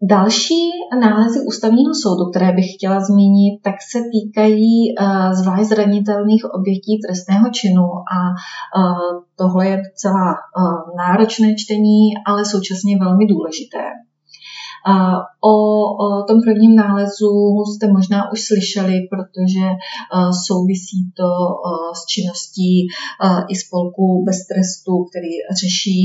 Další 0.02 0.70
nálezy 1.00 1.40
ústavního 1.48 1.92
soudu, 1.94 2.30
které 2.30 2.52
bych 2.52 2.64
chtěla 2.76 3.00
zmínit, 3.00 3.60
tak 3.62 3.74
se 3.90 3.98
týkají 4.12 4.94
uh, 5.00 5.32
zvlášť 5.32 5.68
zranitelných 5.68 6.44
obětí 6.44 7.00
trestného 7.06 7.50
činu 7.50 7.82
a 7.84 8.18
uh, 8.30 9.22
tohle 9.36 9.66
je 9.68 9.76
docela 9.76 10.24
uh, 10.30 10.96
náročné 10.96 11.54
čtení, 11.54 12.00
ale 12.26 12.44
současně 12.44 12.98
velmi 12.98 13.26
důležité. 13.26 13.82
O, 15.44 15.52
tom 16.28 16.38
prvním 16.44 16.74
nálezu 16.76 17.32
jste 17.66 17.86
možná 17.98 18.32
už 18.32 18.40
slyšeli, 18.48 18.94
protože 19.12 19.66
souvisí 20.46 21.00
to 21.18 21.30
s 21.98 22.00
činností 22.12 22.72
i 23.52 23.54
spolku 23.62 24.24
bez 24.26 24.38
trestu, 24.50 24.92
který 25.08 25.32
řeší 25.62 25.98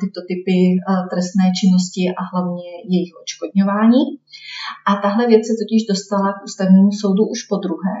tyto 0.00 0.20
typy 0.30 0.58
trestné 1.10 1.44
činnosti 1.60 2.02
a 2.18 2.22
hlavně 2.30 2.68
jejich 2.92 3.12
odškodňování. 3.22 4.04
A 4.88 4.90
tahle 5.04 5.26
věc 5.26 5.42
se 5.46 5.54
totiž 5.60 5.80
dostala 5.92 6.28
k 6.32 6.44
ústavnímu 6.46 6.92
soudu 7.00 7.22
už 7.34 7.40
po 7.50 7.56
druhé. 7.64 7.96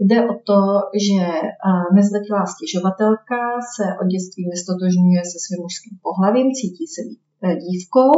Jde 0.00 0.18
o 0.32 0.34
to, 0.48 0.60
že 1.06 1.20
nezletilá 1.96 2.42
stěžovatelka 2.54 3.40
se 3.74 3.84
od 4.00 4.06
dětství 4.12 4.42
nestotožňuje 4.52 5.20
se 5.30 5.38
svým 5.44 5.60
mužským 5.64 5.94
pohlavím, 6.06 6.46
cítí 6.58 6.84
se 6.94 7.00
být 7.08 7.20
e, 7.44 7.48
dívkou 7.64 8.12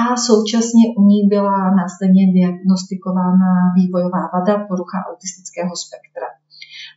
a 0.00 0.04
současně 0.28 0.84
u 0.98 1.02
ní 1.10 1.20
byla 1.34 1.56
následně 1.80 2.24
diagnostikována 2.38 3.50
vývojová 3.78 4.22
vada 4.34 4.54
porucha 4.68 4.98
autistického 5.08 5.72
spektra. 5.84 6.28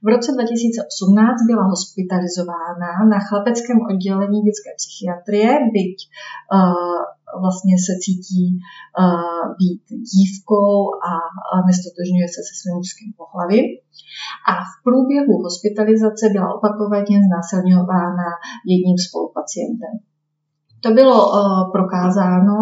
V 0.06 0.08
roce 0.14 0.30
2018 0.32 1.48
byla 1.50 1.64
hospitalizována 1.74 2.90
na 3.14 3.20
chlapeckém 3.28 3.80
oddělení 3.90 4.40
dětské 4.48 4.70
psychiatrie, 4.80 5.50
byť 5.76 5.98
uh, 6.08 7.00
vlastně 7.44 7.76
se 7.86 7.94
cítí 8.06 8.46
uh, 8.56 9.44
být 9.60 9.84
dívkou 10.14 10.70
a, 11.12 11.14
a 11.54 11.56
nestotožňuje 11.68 12.28
se 12.34 12.42
se 12.48 12.54
svým 12.60 12.76
mužským 12.80 13.10
pohlavím. 13.22 13.66
A 14.50 14.54
v 14.70 14.74
průběhu 14.86 15.34
hospitalizace 15.48 16.24
byla 16.36 16.50
opakovaně 16.58 17.16
znásilňována 17.28 18.30
jedním 18.72 18.98
spolupacientem. 19.08 19.94
To 20.82 20.90
bylo 21.00 21.18
uh, 21.30 21.72
prokázáno 21.72 22.58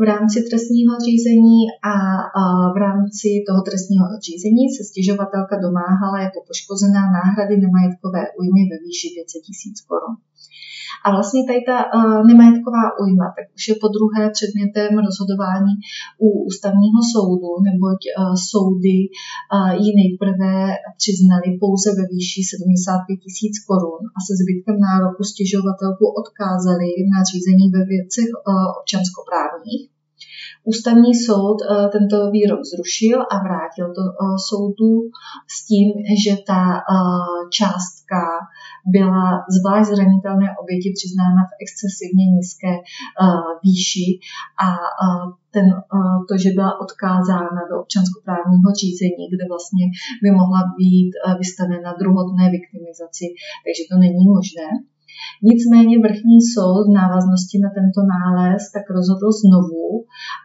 v 0.00 0.02
rámci 0.10 0.38
trestního 0.50 0.94
řízení 1.06 1.60
a 1.92 1.94
uh, 2.38 2.74
v 2.74 2.76
rámci 2.86 3.28
toho 3.48 3.60
trestního 3.68 4.06
řízení 4.26 4.64
se 4.76 4.82
stěžovatelka 4.90 5.54
domáhala 5.66 6.18
jako 6.26 6.38
poškozená 6.48 7.02
náhrady 7.18 7.54
nemajetkové 7.64 8.20
újmy 8.40 8.62
ve 8.70 8.76
výši 8.84 9.08
500 9.16 9.42
000 9.66 9.88
korun. 9.88 10.14
A 11.04 11.06
vlastně 11.16 11.40
tady 11.48 11.60
ta 11.70 11.78
uh, 11.84 12.20
nemajetková 12.28 12.84
újma, 13.02 13.26
tak 13.36 13.46
už 13.56 13.64
je 13.70 13.74
po 13.82 13.88
druhé 13.96 14.22
předmětem 14.36 14.90
rozhodování 15.06 15.74
u 16.24 16.28
ústavního 16.48 17.00
soudu, 17.12 17.50
neboť 17.68 18.00
uh, 18.06 18.14
soudy 18.50 18.98
uh, 19.08 19.72
ji 19.82 19.90
nejprve 20.00 20.52
přiznali 21.00 21.48
pouze 21.62 21.88
ve 21.98 22.04
výši 22.12 22.40
75 22.52 23.16
tisíc 23.24 23.54
korun 23.68 24.02
a 24.16 24.18
se 24.26 24.32
zbytkem 24.40 24.76
nároku 24.88 25.22
stěžovatelku 25.32 26.04
odkázali 26.20 26.88
na 27.12 27.18
řízení 27.30 27.66
ve 27.76 27.82
věcech 27.92 28.28
občanskoprávních. 28.78 29.82
Ústavní 30.64 31.14
soud 31.14 31.58
tento 31.92 32.30
výrok 32.30 32.60
zrušil 32.72 33.18
a 33.32 33.36
vrátil 33.46 33.86
to 33.96 34.02
soudu 34.48 34.92
s 35.54 35.66
tím, 35.66 35.88
že 36.24 36.36
ta 36.46 36.62
částka 37.58 38.20
byla 38.86 39.44
zvlášť 39.56 39.88
zranitelné 39.90 40.48
oběti 40.62 40.88
přiznána 40.96 41.42
v 41.50 41.56
excesivně 41.64 42.24
nízké 42.34 42.72
uh, 42.78 43.48
výši 43.64 44.08
a 44.66 44.68
uh, 45.04 45.26
ten, 45.54 45.66
uh, 45.96 46.18
to, 46.28 46.34
že 46.42 46.56
byla 46.58 46.80
odkázána 46.84 47.60
do 47.70 47.74
občanskoprávního 47.82 48.68
řízení, 48.80 49.24
kde 49.32 49.44
vlastně 49.52 49.84
by 50.22 50.30
mohla 50.40 50.60
být 50.78 51.12
vystavena 51.42 51.90
druhotné 52.02 52.44
viktimizaci, 52.56 53.26
takže 53.64 53.82
to 53.90 53.96
není 54.04 54.24
možné. 54.36 54.68
Nicméně 55.42 55.98
vrchní 55.98 56.38
soud 56.54 56.84
v 56.88 56.96
návaznosti 57.02 57.56
na 57.64 57.70
tento 57.78 58.00
nález 58.14 58.62
tak 58.74 58.86
rozhodl 58.96 59.28
znovu 59.42 59.86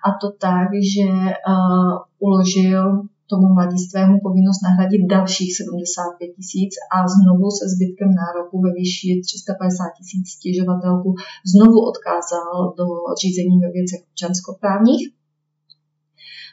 a 0.08 0.10
to 0.21 0.28
tak, 0.47 0.69
že 0.95 1.08
uh, 1.10 1.93
uložil 2.19 2.84
tomu 3.32 3.48
mladistvému 3.58 4.16
povinnost 4.28 4.62
nahradit 4.68 5.02
dalších 5.16 5.52
75 5.58 6.30
tisíc 6.38 6.72
a 6.96 6.98
znovu 7.16 7.48
se 7.58 7.66
zbytkem 7.74 8.10
nároku 8.24 8.56
ve 8.66 8.72
výši 8.78 9.10
350 9.26 9.84
tisíc 9.98 10.26
stěžovatelku 10.38 11.10
znovu 11.52 11.78
odkázal 11.92 12.54
do 12.80 12.86
řízení 13.22 13.56
ve 13.63 13.70
věcech 13.78 14.02
občanskoprávních. 14.10 15.04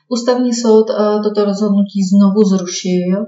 Ústavní 0.08 0.52
soud 0.54 0.86
eh, 0.90 0.94
toto 1.24 1.44
rozhodnutí 1.44 1.98
znovu 2.12 2.40
zrušil 2.52 3.18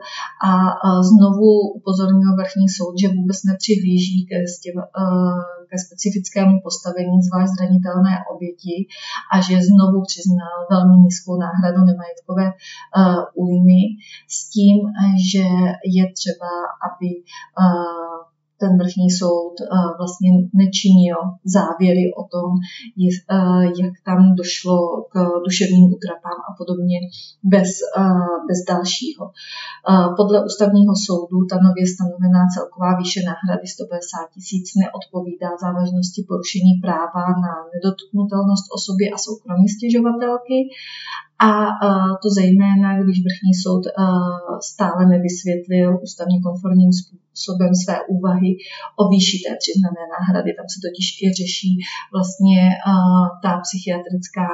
a 0.49 0.53
eh, 0.71 1.03
znovu 1.11 1.51
upozornil 1.79 2.31
vrchní 2.37 2.69
soud, 2.77 2.95
že 3.01 3.09
vůbec 3.09 3.39
nepřihlíží 3.51 4.27
ke, 4.29 4.37
stěv, 4.55 4.75
eh, 4.77 5.56
ke 5.69 5.77
specifickému 5.87 6.55
postavení 6.67 7.17
zvlášť 7.27 7.53
zranitelné 7.57 8.15
oběti 8.33 8.77
a 9.33 9.41
že 9.47 9.67
znovu 9.71 9.99
přiznal 10.09 10.57
velmi 10.71 10.95
nízkou 11.05 11.35
náhradu 11.47 11.81
nemajetkové 11.91 12.47
újmy 13.35 13.83
s 14.35 14.51
tím, 14.55 14.77
že 15.31 15.45
je 15.97 16.05
třeba, 16.19 16.53
aby 16.87 17.11
ten 18.61 18.79
vrchní 18.81 19.11
soud 19.21 19.55
eh, 19.61 19.67
vlastně 19.99 20.31
nečinil 20.63 21.19
závěry 21.57 22.05
o 22.21 22.23
tom, 22.35 22.51
eh, 22.61 23.65
jak 23.83 23.95
tam 24.09 24.21
došlo 24.41 24.77
k 25.13 25.15
duševním 25.47 25.87
útrapám 25.97 26.39
a 26.49 26.51
podobně 26.61 26.99
bez, 27.55 27.71
eh, 28.01 28.35
bez 28.49 28.59
dalšího. 28.71 29.25
Podle 30.21 30.39
ústavního 30.49 30.95
soudu 31.07 31.39
ta 31.51 31.57
nově 31.67 31.85
stanovená 31.95 32.43
celková 32.55 32.91
výše 33.01 33.21
náhrady 33.31 33.67
150 33.75 34.27
tisíc 34.35 34.67
neodpovídá 34.81 35.51
závažnosti 35.65 36.21
porušení 36.31 36.73
práva 36.85 37.25
na 37.45 37.53
nedotknutelnost 37.75 38.67
osoby 38.77 39.05
a 39.15 39.17
soukromí 39.25 39.67
stěžovatelky 39.77 40.59
A 41.39 41.49
to 42.23 42.29
zejména, 42.41 42.89
když 43.03 43.19
vrchní 43.27 43.53
soud 43.65 43.83
stále 44.71 45.03
nevysvětlil 45.15 45.89
ústavně 46.03 46.37
konformním 46.47 46.93
způsobem 47.01 47.73
své 47.85 47.97
úvahy 48.15 48.51
o 49.01 49.03
výši 49.13 49.37
té 49.45 49.53
přiznané 49.63 50.03
náhrady. 50.17 50.51
Tam 50.59 50.69
se 50.73 50.79
totiž 50.87 51.07
i 51.25 51.27
řeší 51.41 51.73
vlastně 52.15 52.61
ta 53.43 53.53
psychiatrická 53.65 54.49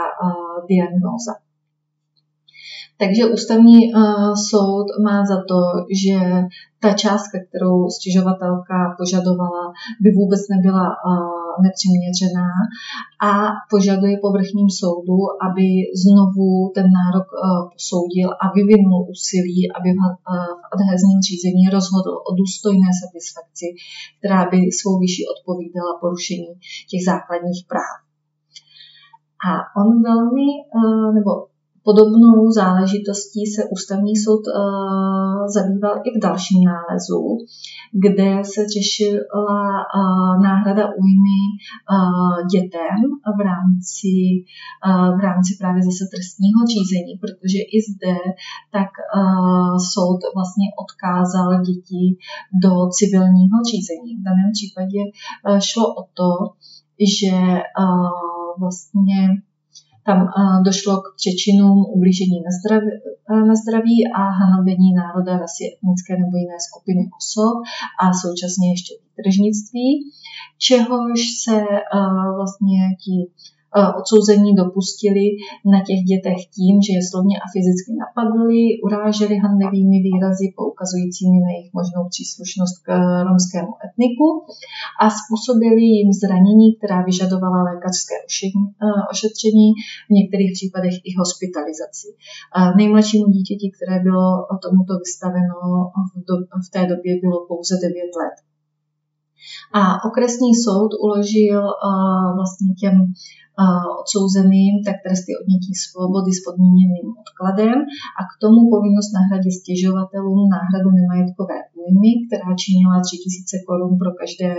diagnóza. 0.70 1.34
Takže 3.00 3.32
ústavní 3.36 3.78
soud 4.50 4.86
má 5.06 5.16
za 5.30 5.38
to, 5.50 5.58
že 6.02 6.18
ta 6.82 6.90
částka, 7.02 7.36
kterou 7.48 7.76
stěžovatelka 7.96 8.76
požadovala, 8.98 9.64
by 10.02 10.10
vůbec 10.10 10.40
nebyla 10.54 10.86
nepřiměřená 11.66 12.50
a 13.28 13.30
požaduje 13.72 14.14
po 14.22 14.28
vrchním 14.36 14.68
soudu, 14.80 15.18
aby 15.46 15.66
znovu 16.04 16.48
ten 16.76 16.86
nárok 16.98 17.28
uh, 17.32 17.40
posoudil 17.72 18.28
a 18.42 18.44
vyvinul 18.56 19.00
úsilí, 19.14 19.60
aby 19.76 19.88
v, 19.98 20.00
uh, 20.02 20.52
v 20.60 20.64
adhezním 20.74 21.20
řízení 21.28 21.64
rozhodl 21.76 22.12
o 22.28 22.30
důstojné 22.40 22.88
satisfakci, 23.02 23.66
která 24.18 24.40
by 24.50 24.58
svou 24.78 24.94
výši 25.02 25.22
odpovídala 25.34 25.92
porušení 26.02 26.52
těch 26.90 27.02
základních 27.10 27.62
práv. 27.72 27.96
A 29.48 29.50
on 29.80 29.88
velmi, 30.08 30.48
nebo 31.16 31.51
Podobnou 31.84 32.50
záležitostí 32.50 33.42
se 33.46 33.62
ústavní 33.74 34.16
soud 34.16 34.44
uh, 34.46 35.46
zabýval 35.56 35.96
i 36.06 36.08
v 36.14 36.22
dalším 36.22 36.60
nálezu, 36.72 37.20
kde 38.04 38.30
se 38.52 38.60
řešila 38.74 39.60
uh, 39.80 40.42
náhrada 40.48 40.84
újmy 41.02 41.40
uh, 41.52 42.46
dětem 42.54 42.98
v 43.38 43.40
rámci, 43.50 44.14
v 45.18 45.20
rámci 45.28 45.50
právě 45.60 45.80
zase 45.88 46.04
trestního 46.14 46.58
řízení, 46.72 47.12
protože 47.22 47.60
i 47.76 47.78
zde 47.90 48.14
tak 48.76 48.90
soud 49.92 50.20
vlastně 50.36 50.66
odkázal 50.82 51.48
děti 51.68 52.04
do 52.64 52.72
civilního 52.98 53.56
řízení. 53.70 54.10
V 54.16 54.24
daném 54.28 54.50
případě 54.56 55.00
šlo 55.68 55.86
o 56.00 56.02
to, 56.18 56.30
že 57.16 57.34
vlastně 58.60 59.18
tam 60.06 60.18
eh, 60.22 60.62
došlo 60.64 61.00
k 61.00 61.06
přečinům 61.16 61.78
ublížení 61.94 62.38
na 62.46 62.50
zdraví, 62.58 62.90
eh, 63.30 63.44
na 63.48 63.54
zdraví 63.62 63.98
a 64.18 64.22
hanobení 64.40 64.88
národa, 64.94 65.38
rasy, 65.38 65.64
etnické 65.72 66.12
nebo 66.22 66.36
jiné 66.36 66.56
skupiny 66.68 67.02
osob 67.20 67.54
a 68.02 68.04
současně 68.22 68.66
ještě 68.74 68.92
tržnictví, 69.18 69.88
čehož 70.58 71.20
se 71.44 71.56
eh, 71.56 72.28
vlastně 72.38 72.80
ti 73.02 73.16
odsouzení 74.00 74.50
dopustili 74.62 75.24
na 75.74 75.78
těch 75.88 76.00
dětech 76.10 76.40
tím, 76.56 76.74
že 76.84 76.92
je 76.96 77.02
slovně 77.10 77.36
a 77.44 77.46
fyzicky 77.54 77.90
napadli, 78.02 78.60
uráželi 78.86 79.34
handlivými 79.44 79.98
výrazy 80.08 80.46
poukazujícími 80.60 81.36
na 81.44 81.50
jejich 81.54 81.72
možnou 81.80 82.02
příslušnost 82.14 82.76
k 82.86 82.88
romskému 83.28 83.72
etniku 83.86 84.28
a 85.02 85.04
způsobili 85.20 85.84
jim 85.96 86.10
zranění, 86.22 86.66
která 86.76 86.98
vyžadovala 87.08 87.60
lékařské 87.70 88.16
ošetření, 89.12 89.68
v 90.08 90.12
některých 90.18 90.52
případech 90.58 90.96
i 91.08 91.10
hospitalizaci. 91.20 92.08
Nejmladšímu 92.78 93.26
dítěti, 93.36 93.66
které 93.76 93.96
bylo 94.08 94.26
tomuto 94.64 94.92
vystaveno 95.04 95.56
v 96.66 96.68
té 96.74 96.82
době, 96.92 97.10
bylo 97.24 97.38
pouze 97.50 97.74
9 97.82 97.92
let. 98.22 98.36
A 99.80 99.80
okresní 100.08 100.52
soud 100.64 100.90
uložil 101.04 101.62
uh, 101.64 102.34
vlastně 102.38 102.70
těm 102.80 102.96
odsouzeným, 104.00 104.74
tak 104.86 104.96
tresty 105.04 105.30
odnětí 105.40 105.72
svobody 105.84 106.30
s 106.34 106.40
podmíněným 106.46 107.06
odkladem 107.22 107.78
a 108.18 108.22
k 108.30 108.32
tomu 108.42 108.60
povinnost 108.74 109.10
nahradit 109.18 109.54
stěžovatelům 109.60 110.40
náhradu 110.56 110.88
nemajetkové 110.98 111.58
újmy, 111.82 112.10
která 112.26 112.48
činila 112.62 112.96
3000 113.06 113.66
korun 113.68 113.92
pro 114.02 114.10
každé 114.20 114.52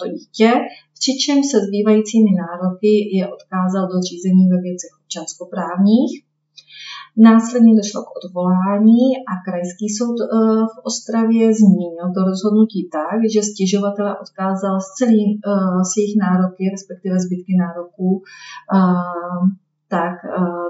to 0.00 0.06
dítě, 0.16 0.50
přičemž 0.98 1.44
se 1.50 1.58
zbývajícími 1.66 2.32
nároky 2.44 2.92
je 3.16 3.24
odkázal 3.36 3.84
do 3.92 3.98
řízení 4.08 4.44
ve 4.52 4.58
věcech 4.66 4.92
občanskoprávních 5.00 6.12
Následně 7.16 7.72
došlo 7.76 8.02
k 8.02 8.10
odvolání 8.18 9.04
a 9.30 9.32
krajský 9.46 9.88
soud 9.98 10.18
eh, 10.20 10.26
v 10.74 10.76
Ostravě 10.90 11.54
změnil 11.54 12.06
to 12.14 12.20
rozhodnutí 12.30 12.80
tak, 12.98 13.18
že 13.32 13.48
stěžovatele 13.50 14.12
odkázal 14.24 14.80
s, 14.80 14.88
celý, 14.98 15.24
eh, 15.34 15.80
s 15.88 15.90
jejich 15.98 16.16
nároky, 16.26 16.62
respektive 16.74 17.14
zbytky 17.20 17.52
nároků, 17.62 18.22
eh, 18.22 18.84
tak 19.88 20.16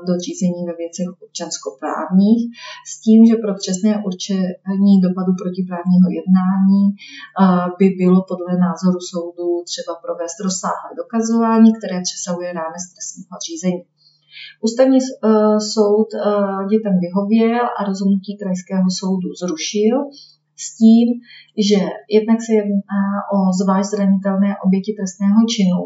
do 0.07 0.13
řízení 0.27 0.61
ve 0.69 0.75
věcech 0.83 1.09
občanskoprávních, 1.25 2.43
s 2.91 2.93
tím, 3.05 3.21
že 3.27 3.43
pro 3.45 3.53
přesné 3.63 3.93
určení 4.09 4.95
dopadu 5.07 5.33
protiprávního 5.43 6.09
jednání 6.19 6.85
by 7.79 7.87
bylo 8.01 8.19
podle 8.31 8.53
názoru 8.67 9.01
soudu 9.13 9.49
třeba 9.71 9.93
provést 10.05 10.39
rozsáhlé 10.47 10.91
dokazování, 11.03 11.69
které 11.79 11.97
přesahuje 12.09 12.49
rámec 12.61 12.83
trestního 12.93 13.35
řízení. 13.49 13.85
Ústavní 14.67 14.99
uh, 14.99 15.59
soud 15.75 16.09
uh, 16.15 16.69
dětem 16.73 16.95
vyhověl 17.05 17.65
a 17.79 17.81
rozhodnutí 17.89 18.33
krajského 18.43 18.89
soudu 19.01 19.29
zrušil 19.43 19.97
s 20.65 20.67
tím, 20.81 21.07
že 21.69 21.81
jednak 22.17 22.39
se 22.47 22.53
jedná 22.59 23.03
o 23.35 23.39
zvlášť 23.61 23.89
zranitelné 23.91 24.51
oběti 24.67 24.91
trestného 24.99 25.41
činu 25.55 25.85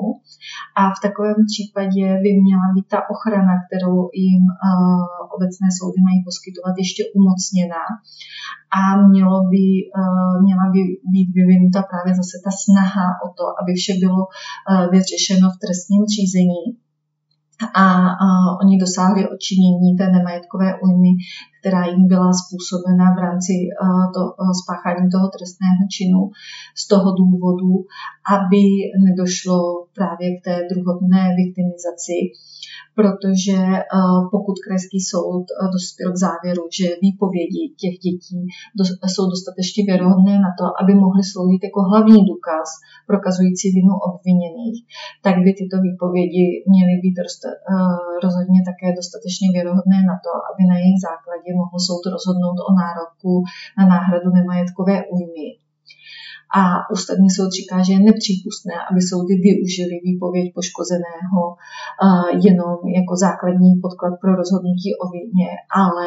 a 0.80 0.82
v 0.96 0.98
takovém 1.06 1.38
případě 1.50 2.04
by 2.24 2.30
měla 2.44 2.66
být 2.74 2.86
ta 2.94 3.00
ochrana, 3.14 3.54
kterou 3.64 3.96
jim 4.24 4.44
uh, 4.50 5.04
obecné 5.36 5.68
soudy 5.78 5.98
mají 6.06 6.18
poskytovat, 6.28 6.74
ještě 6.82 7.02
umocněná. 7.18 7.84
A 8.78 8.80
mělo 9.12 9.38
by, 9.52 9.66
měla 10.44 10.64
by 10.74 10.80
být 11.12 11.28
vyvinuta 11.38 11.80
právě 11.90 12.12
zase 12.20 12.36
ta 12.44 12.50
snaha 12.62 13.06
o 13.24 13.28
to, 13.38 13.44
aby 13.60 13.72
vše 13.74 13.94
bylo 14.04 14.22
vyřešeno 14.94 15.46
v 15.50 15.60
trestním 15.62 16.02
řízení 16.14 16.64
a, 17.74 18.08
a 18.08 18.26
oni 18.62 18.78
dosáhli 18.78 19.28
odčinění 19.28 19.96
té 19.96 20.08
nemajetkové 20.08 20.74
újmy, 20.82 21.08
která 21.68 21.86
jim 21.86 22.08
byla 22.08 22.32
způsobena 22.42 23.14
v 23.14 23.18
rámci 23.26 23.52
to, 24.14 24.22
spáchání 24.62 25.10
toho 25.10 25.28
trestného 25.36 25.82
činu 25.96 26.20
z 26.82 26.88
toho 26.88 27.08
důvodu, 27.20 27.72
aby 28.36 28.62
nedošlo 29.06 29.58
právě 29.98 30.28
k 30.36 30.44
té 30.44 30.54
druhotné 30.72 31.22
viktimizaci 31.40 32.18
protože 32.98 33.58
eh, 33.78 33.84
pokud 34.34 34.56
krajský 34.64 34.98
soud 35.10 35.46
eh, 35.50 35.54
dospěl 35.74 36.10
k 36.12 36.22
závěru, 36.26 36.64
že 36.78 36.86
výpovědi 37.06 37.62
těch 37.82 37.96
dětí 38.04 38.38
jsou 39.10 39.24
dostatečně 39.34 39.80
věrohodné 39.90 40.34
na 40.46 40.50
to, 40.58 40.64
aby 40.80 40.92
mohly 41.04 41.22
sloužit 41.30 41.62
jako 41.68 41.80
hlavní 41.90 42.20
důkaz 42.30 42.68
prokazující 43.10 43.66
vinu 43.78 43.94
obviněných, 44.08 44.78
tak 45.26 45.34
by 45.44 45.50
tyto 45.60 45.76
výpovědi 45.86 46.44
měly 46.72 46.94
být 47.02 47.16
eh, 47.18 47.26
rozhodně 48.24 48.60
také 48.70 48.86
dostatečně 49.00 49.48
věrohodné 49.56 49.98
na 50.10 50.16
to, 50.24 50.32
aby 50.50 50.62
na 50.70 50.76
jejich 50.82 51.00
základě 51.08 51.50
mohl 51.58 51.76
soud 51.86 52.04
rozhodnout 52.14 52.58
o 52.68 52.70
nároku 52.82 53.32
na 53.78 53.84
náhradu 53.94 54.28
nemajetkové 54.38 54.94
újmy. 55.14 55.48
A 56.60 56.62
ústavní 56.94 57.30
soud 57.30 57.50
říká, 57.58 57.76
že 57.82 57.92
je 57.92 58.00
nepřípustné, 58.10 58.74
aby 58.90 59.00
soudy 59.10 59.34
využili 59.46 59.94
výpověď 60.08 60.46
poškozeného 60.54 61.42
jenom 62.48 62.76
jako 62.98 63.14
základní 63.26 63.70
podklad 63.84 64.12
pro 64.20 64.30
rozhodnutí 64.40 64.90
o 65.02 65.04
vině, 65.16 65.50
ale 65.82 66.06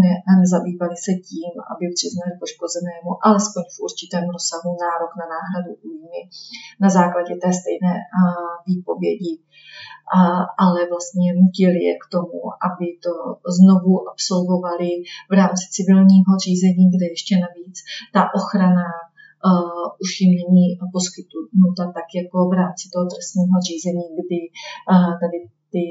ne, 0.00 0.12
nezabývali 0.40 0.96
se 1.06 1.12
tím, 1.28 1.50
aby 1.72 1.84
přiznali 1.96 2.32
poškozenému 2.42 3.10
alespoň 3.28 3.64
v 3.74 3.80
určitém 3.86 4.24
rozsahu 4.36 4.70
nárok 4.84 5.12
na 5.20 5.26
náhradu 5.34 5.72
újmy 5.88 6.20
na 6.84 6.88
základě 6.98 7.32
té 7.42 7.50
stejné 7.60 7.94
výpovědi, 8.68 9.32
ale 10.64 10.80
vlastně 10.92 11.26
nutili 11.40 11.80
je 11.88 11.94
k 12.02 12.04
tomu, 12.14 12.40
aby 12.68 12.86
to 13.04 13.12
znovu 13.58 13.92
absolvovali 14.12 14.90
v 15.30 15.32
rámci 15.40 15.64
civilního 15.76 16.32
řízení, 16.44 16.84
kde 16.94 17.06
ještě 17.14 17.34
navíc 17.44 17.76
ta 18.14 18.22
ochrana 18.38 18.88
uh, 19.48 19.86
už 20.02 20.10
jim 20.20 20.32
není 20.40 20.66
poskytnuta 20.94 21.84
tak 21.98 22.08
jako 22.20 22.36
v 22.50 22.52
rámci 22.60 22.84
toho 22.92 23.06
trestního 23.12 23.56
řízení, 23.68 24.06
kdy 24.20 24.40
uh, 24.48 25.12
tady 25.22 25.38
ty 25.72 25.84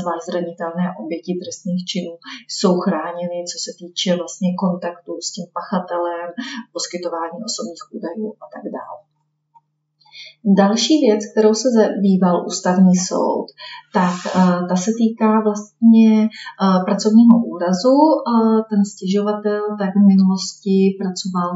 zvlášť 0.00 0.24
zranitelné 0.30 0.84
oběti 1.02 1.32
trestných 1.42 1.84
činů 1.90 2.12
jsou 2.48 2.72
chráněny, 2.84 3.38
co 3.50 3.56
se 3.64 3.70
týče 3.78 4.10
vlastně 4.16 4.48
kontaktu 4.64 5.12
s 5.26 5.32
tím 5.34 5.46
pachatelem, 5.56 6.28
poskytování 6.72 7.38
osobních 7.48 7.84
údajů 7.96 8.28
a 8.42 8.46
tak 8.54 8.64
dále. 8.78 9.05
Další 10.60 10.94
věc, 11.06 11.20
kterou 11.32 11.54
se 11.54 11.68
zabýval 11.80 12.46
ústavní 12.46 12.96
soud, 13.08 13.46
tak 13.98 14.14
uh, 14.24 14.68
ta 14.68 14.76
se 14.84 14.90
týká 15.00 15.30
vlastně 15.46 16.10
uh, 16.22 16.84
pracovního 16.86 17.36
úrazu. 17.54 17.96
Uh, 17.96 18.60
ten 18.70 18.80
stěžovatel 18.92 19.62
tak 19.80 19.90
v 19.96 20.06
minulosti 20.12 20.76
pracoval 21.00 21.50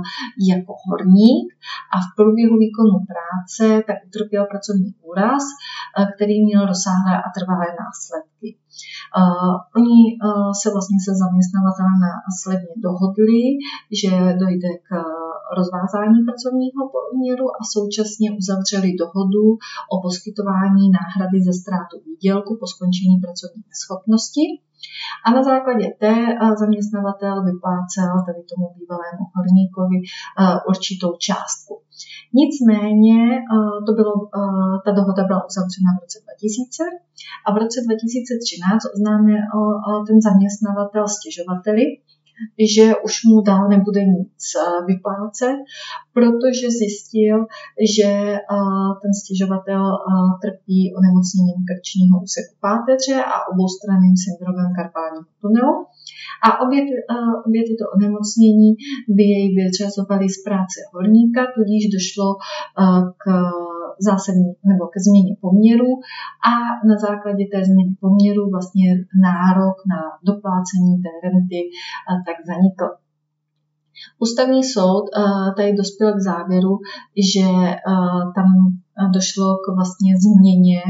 jako 0.53 0.73
horník 0.87 1.47
a 1.95 1.97
v 2.05 2.09
průběhu 2.19 2.55
výkonu 2.65 2.97
práce 3.13 3.65
tak 3.89 3.97
utrpěl 4.07 4.43
pracovní 4.53 4.91
úraz, 5.11 5.43
který 6.15 6.37
měl 6.45 6.63
rozsáhlé 6.71 7.15
a 7.23 7.29
trvalé 7.37 7.69
následky. 7.83 8.49
Uh, 9.21 9.55
oni 9.79 9.99
uh, 10.13 10.51
se 10.61 10.69
vlastně 10.75 10.99
se 11.07 11.13
zaměstnavatelem 11.23 11.99
následně 12.27 12.75
dohodli, 12.87 13.43
že 14.01 14.11
dojde 14.43 14.71
k 14.87 14.89
rozvázání 15.59 16.19
pracovního 16.29 16.83
poměru 16.97 17.47
a 17.59 17.61
současně 17.75 18.29
uzavřeli 18.41 18.89
dohodu 19.03 19.47
o 19.93 19.97
poskytování 20.07 20.85
náhrady 20.99 21.39
za 21.47 21.53
ztrátu 21.61 21.95
výdělku 22.07 22.51
po 22.61 22.67
skončení 22.73 23.15
pracovní 23.25 23.63
neschopnosti. 23.73 24.45
A 25.27 25.29
na 25.37 25.43
základě 25.51 25.87
té 26.05 26.15
zaměstnavatel 26.61 27.35
vyplácel 27.49 28.13
tedy 28.27 28.41
tomu 28.51 28.67
bývalému 28.77 29.25
horníkovi 29.35 29.99
určitou 30.71 31.11
částku. 31.27 31.75
Nicméně 32.41 33.19
to 33.87 33.91
bylo, 33.99 34.15
ta 34.85 34.91
dohoda 34.99 35.23
byla 35.31 35.41
uzavřena 35.51 35.91
v 35.95 36.01
roce 36.05 36.19
2000 36.25 36.85
a 37.47 37.49
v 37.55 37.57
roce 37.63 37.79
2013 37.87 38.93
oznámil 38.95 39.41
ten 40.07 40.17
zaměstnavatel 40.27 41.05
stěžovateli, 41.17 41.85
že 42.75 42.85
už 43.07 43.15
mu 43.25 43.41
dál 43.41 43.69
nebude 43.69 44.03
nic 44.05 44.43
eh, 44.57 44.85
vyplácet, 44.91 45.57
protože 46.17 46.67
zjistil, 46.79 47.37
že 47.97 48.11
eh, 48.37 48.91
ten 49.03 49.13
stěžovatel 49.21 49.83
eh, 49.95 50.01
trpí 50.43 50.81
onemocněním 50.99 51.61
krčního 51.69 52.15
úseku 52.27 52.55
páteře 52.67 53.17
a 53.33 53.35
oboustranným 53.53 54.17
syndromem 54.25 54.69
karpálního 54.79 55.31
tunelu. 55.43 55.77
A 56.47 56.49
obě, 56.65 56.81
obě 57.47 57.63
tyto 57.71 57.85
onemocnění 57.97 58.71
by 59.17 59.23
jej 59.35 59.47
vyřazovaly 59.57 60.27
z 60.37 60.39
práce 60.47 60.79
horníka, 60.93 61.41
tudíž 61.57 61.83
došlo 61.97 62.27
k 63.23 63.25
zásadní 64.01 64.53
nebo 64.65 64.87
ke 64.87 65.01
změně 65.07 65.37
poměru 65.41 65.91
a 66.51 66.53
na 66.89 66.97
základě 67.07 67.45
té 67.53 67.65
změny 67.65 67.93
poměru 68.01 68.51
vlastně 68.51 68.87
nárok 69.27 69.77
na 69.93 70.01
doplácení 70.29 70.93
té 71.05 71.11
renty 71.25 71.61
tak 72.27 72.37
zanikl. 72.51 72.87
Ústavní 74.19 74.65
soud 74.65 75.05
tady 75.57 75.73
dospěl 75.73 76.13
k 76.13 76.21
závěru, 76.21 76.79
že 77.33 77.47
tam 78.37 78.47
došlo 79.15 79.47
k 79.65 79.67
vlastně 79.77 80.13
změně 80.25 80.81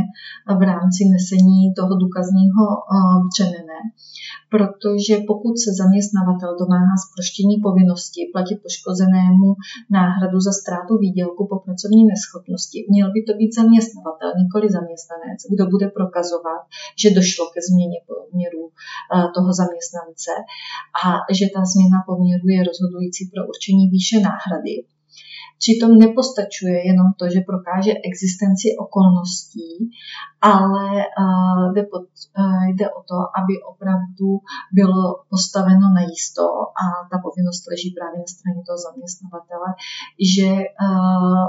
v 0.58 0.62
rámci 0.70 1.02
nesení 1.14 1.74
toho 1.78 1.92
důkazního 2.02 2.64
břemene 3.28 3.78
protože 4.54 5.14
pokud 5.30 5.54
se 5.64 5.70
zaměstnavatel 5.80 6.50
domáhá 6.62 6.94
zproštění 7.06 7.56
povinnosti 7.66 8.20
platit 8.34 8.58
poškozenému 8.66 9.48
náhradu 9.98 10.38
za 10.46 10.52
ztrátu 10.60 10.92
výdělku 11.04 11.42
po 11.50 11.56
pracovní 11.64 12.02
neschopnosti, 12.12 12.78
měl 12.94 13.08
by 13.14 13.20
to 13.26 13.32
být 13.40 13.52
zaměstnavatel, 13.60 14.30
nikoli 14.42 14.66
zaměstnanec, 14.76 15.38
kdo 15.52 15.64
bude 15.72 15.86
prokazovat, 15.98 16.60
že 17.02 17.16
došlo 17.18 17.44
ke 17.52 17.60
změně 17.68 17.98
poměru 18.10 18.62
eh, 18.70 19.26
toho 19.36 19.50
zaměstnance 19.60 20.32
a 21.04 21.08
že 21.38 21.44
ta 21.54 21.60
změna 21.72 21.98
poměru 22.08 22.46
je 22.54 22.60
rozhodující 22.68 23.22
pro 23.32 23.40
určení 23.50 23.84
výše 23.94 24.16
náhrady. 24.28 24.74
Přitom 25.62 25.90
nepostačuje 26.04 26.76
jenom 26.90 27.08
to, 27.18 27.24
že 27.34 27.48
prokáže 27.50 27.92
existenci 28.08 28.66
okolností, 28.84 29.70
ale 30.54 30.86
uh, 31.22 31.64
jde, 31.74 31.82
pod, 31.92 32.04
uh, 32.38 32.64
jde 32.70 32.86
o 32.98 33.00
to, 33.10 33.16
aby 33.38 33.54
opravdu 33.72 34.28
bylo 34.78 35.02
postaveno 35.32 35.86
na 35.96 36.02
jisto 36.12 36.44
a 36.82 36.84
ta 37.10 37.16
povinnost 37.26 37.62
leží 37.70 37.90
právě 37.98 38.18
na 38.24 38.28
straně 38.34 38.60
toho 38.66 38.78
zaměstnavatele, 38.86 39.68
že 40.34 40.48
uh, 40.48 41.44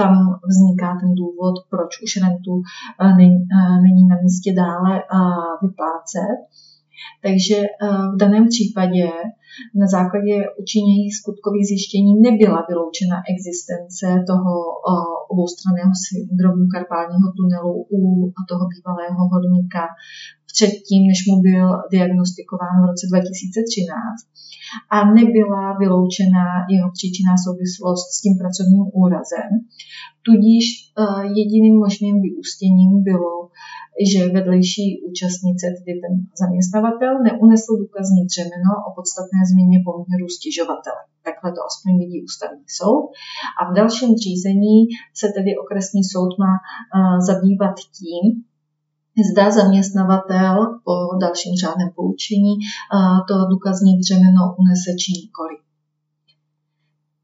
tam 0.00 0.12
vzniká 0.50 0.88
ten 1.00 1.10
důvod, 1.22 1.54
proč 1.70 1.92
už 2.04 2.10
rentu 2.24 2.52
není 3.84 4.02
na 4.08 4.16
místě 4.22 4.50
dále 4.62 4.92
vyplácet. 5.62 6.38
Takže 7.22 7.56
v 8.14 8.16
daném 8.16 8.48
případě 8.48 9.10
na 9.80 9.86
základě 9.96 10.34
učinění 10.62 11.08
skutkových 11.18 11.66
zjištění 11.70 12.12
nebyla 12.26 12.58
vyloučena 12.68 13.16
existence 13.32 14.06
toho 14.30 14.52
oboustranného 15.32 15.92
syndromu 16.06 16.62
karpálního 16.74 17.28
tunelu 17.38 17.72
u 17.96 17.98
toho 18.50 18.64
bývalého 18.72 19.20
horníka 19.32 19.82
předtím, 20.58 21.02
než 21.10 21.18
mu 21.28 21.36
byl 21.48 21.66
diagnostikován 21.92 22.76
v 22.82 22.88
roce 22.90 23.04
2013 23.10 24.38
a 24.94 24.96
nebyla 25.18 25.62
vyloučena 25.82 26.44
jeho 26.74 26.88
příčinná 26.96 27.34
souvislost 27.44 28.06
s 28.14 28.20
tím 28.22 28.34
pracovním 28.40 28.84
úrazem. 29.02 29.50
Tudíž 30.28 30.64
e, 30.70 30.80
jediným 31.40 31.76
možným 31.84 32.16
vyústěním 32.26 32.92
bylo, 33.08 33.34
že 34.10 34.34
vedlejší 34.36 34.86
účastnice, 35.08 35.64
tedy 35.76 35.92
ten 36.02 36.12
zaměstnavatel, 36.42 37.12
neunesl 37.28 37.72
důkazní 37.82 38.22
břemeno 38.28 38.72
o 38.86 38.88
podstatné 38.98 39.40
změně 39.50 39.78
poměru 39.86 40.26
stěžovatele. 40.36 41.02
Takhle 41.28 41.50
to 41.56 41.60
aspoň 41.68 41.90
vidí 42.02 42.18
ústavní 42.28 42.66
soud. 42.78 43.04
A 43.58 43.60
v 43.68 43.74
dalším 43.80 44.10
řízení 44.26 44.78
se 45.20 45.26
tedy 45.36 45.50
okresní 45.62 46.02
soud 46.12 46.32
má 46.44 46.54
e, 46.56 46.60
zabývat 47.28 47.76
tím, 47.98 48.22
zda 49.32 49.50
zaměstnavatel 49.50 50.54
po 50.84 50.94
dalším 51.20 51.54
řádném 51.62 51.90
poučení 51.96 52.54
to 53.28 53.34
důkazní 53.50 53.92
břemeno 54.00 54.42
unese 54.58 54.90
či 55.00 55.10
nikoli. 55.20 55.56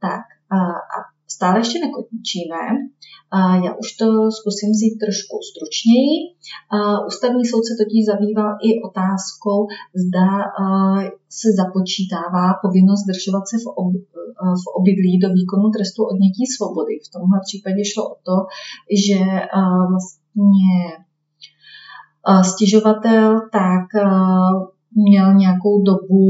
Tak 0.00 0.24
a 0.52 0.58
stále 1.36 1.56
ještě 1.60 1.78
nekončíme. 1.86 2.62
Já 3.64 3.70
už 3.82 3.88
to 4.00 4.06
zkusím 4.38 4.70
vzít 4.72 4.94
trošku 5.04 5.34
stručněji. 5.50 6.14
Ústavní 7.10 7.44
soud 7.50 7.64
se 7.68 7.74
totiž 7.80 8.00
zabýval 8.12 8.50
i 8.68 8.70
otázkou, 8.88 9.58
zda 10.04 10.28
se 11.40 11.48
započítává 11.60 12.44
povinnost 12.64 13.02
zdržovat 13.04 13.44
se 13.50 13.56
v, 13.64 13.66
v 14.62 14.64
obydlí 14.78 15.12
do 15.24 15.28
výkonu 15.38 15.66
trestu 15.76 16.00
odnětí 16.12 16.44
svobody. 16.56 16.94
V 17.06 17.12
tomhle 17.14 17.38
případě 17.46 17.82
šlo 17.90 18.02
o 18.14 18.16
to, 18.26 18.36
že 19.04 19.20
vlastně 19.90 20.74
stěžovatel, 22.42 23.40
tak 23.52 23.86
měl 25.08 25.34
nějakou 25.34 25.82
dobu 25.90 26.24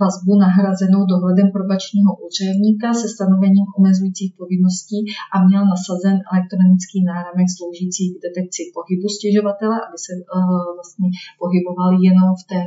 vazbu 0.00 0.32
nahrazenou 0.44 1.00
dohledem 1.12 1.48
probačního 1.56 2.10
úředníka 2.26 2.86
se 3.00 3.06
stanovením 3.16 3.66
omezujících 3.78 4.32
povinností 4.40 4.98
a 5.34 5.36
měl 5.48 5.62
nasazen 5.72 6.16
elektronický 6.32 6.98
náramek 7.12 7.48
sloužící 7.56 8.04
k 8.10 8.22
detekci 8.26 8.62
pohybu 8.76 9.06
stěžovatele, 9.16 9.76
aby 9.86 9.98
se 10.06 10.12
vlastně 10.78 11.08
pohyboval 11.40 11.90
jenom 12.08 12.28
v, 12.40 12.42
té, 12.50 12.60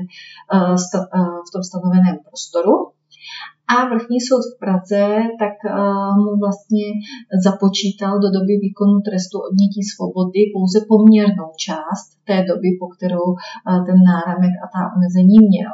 v 1.47 1.49
tom 1.53 1.63
stanoveném 1.69 2.15
prostoru. 2.25 2.75
A 3.73 3.75
vrchní 3.89 4.19
soud 4.27 4.43
v 4.49 4.59
Praze 4.63 5.03
tak 5.41 5.55
uh, 5.65 6.17
mu 6.23 6.31
vlastně 6.43 6.85
započítal 7.45 8.13
do 8.19 8.29
doby 8.37 8.53
výkonu 8.65 8.95
trestu 9.07 9.37
odnětí 9.47 9.81
svobody 9.93 10.41
pouze 10.53 10.77
poměrnou 10.91 11.49
část 11.65 12.05
té 12.29 12.37
doby, 12.49 12.69
po 12.79 12.87
kterou 12.93 13.27
uh, 13.33 13.85
ten 13.87 13.97
náramek 14.11 14.53
a 14.63 14.65
ta 14.73 14.81
omezení 14.95 15.37
měl. 15.51 15.71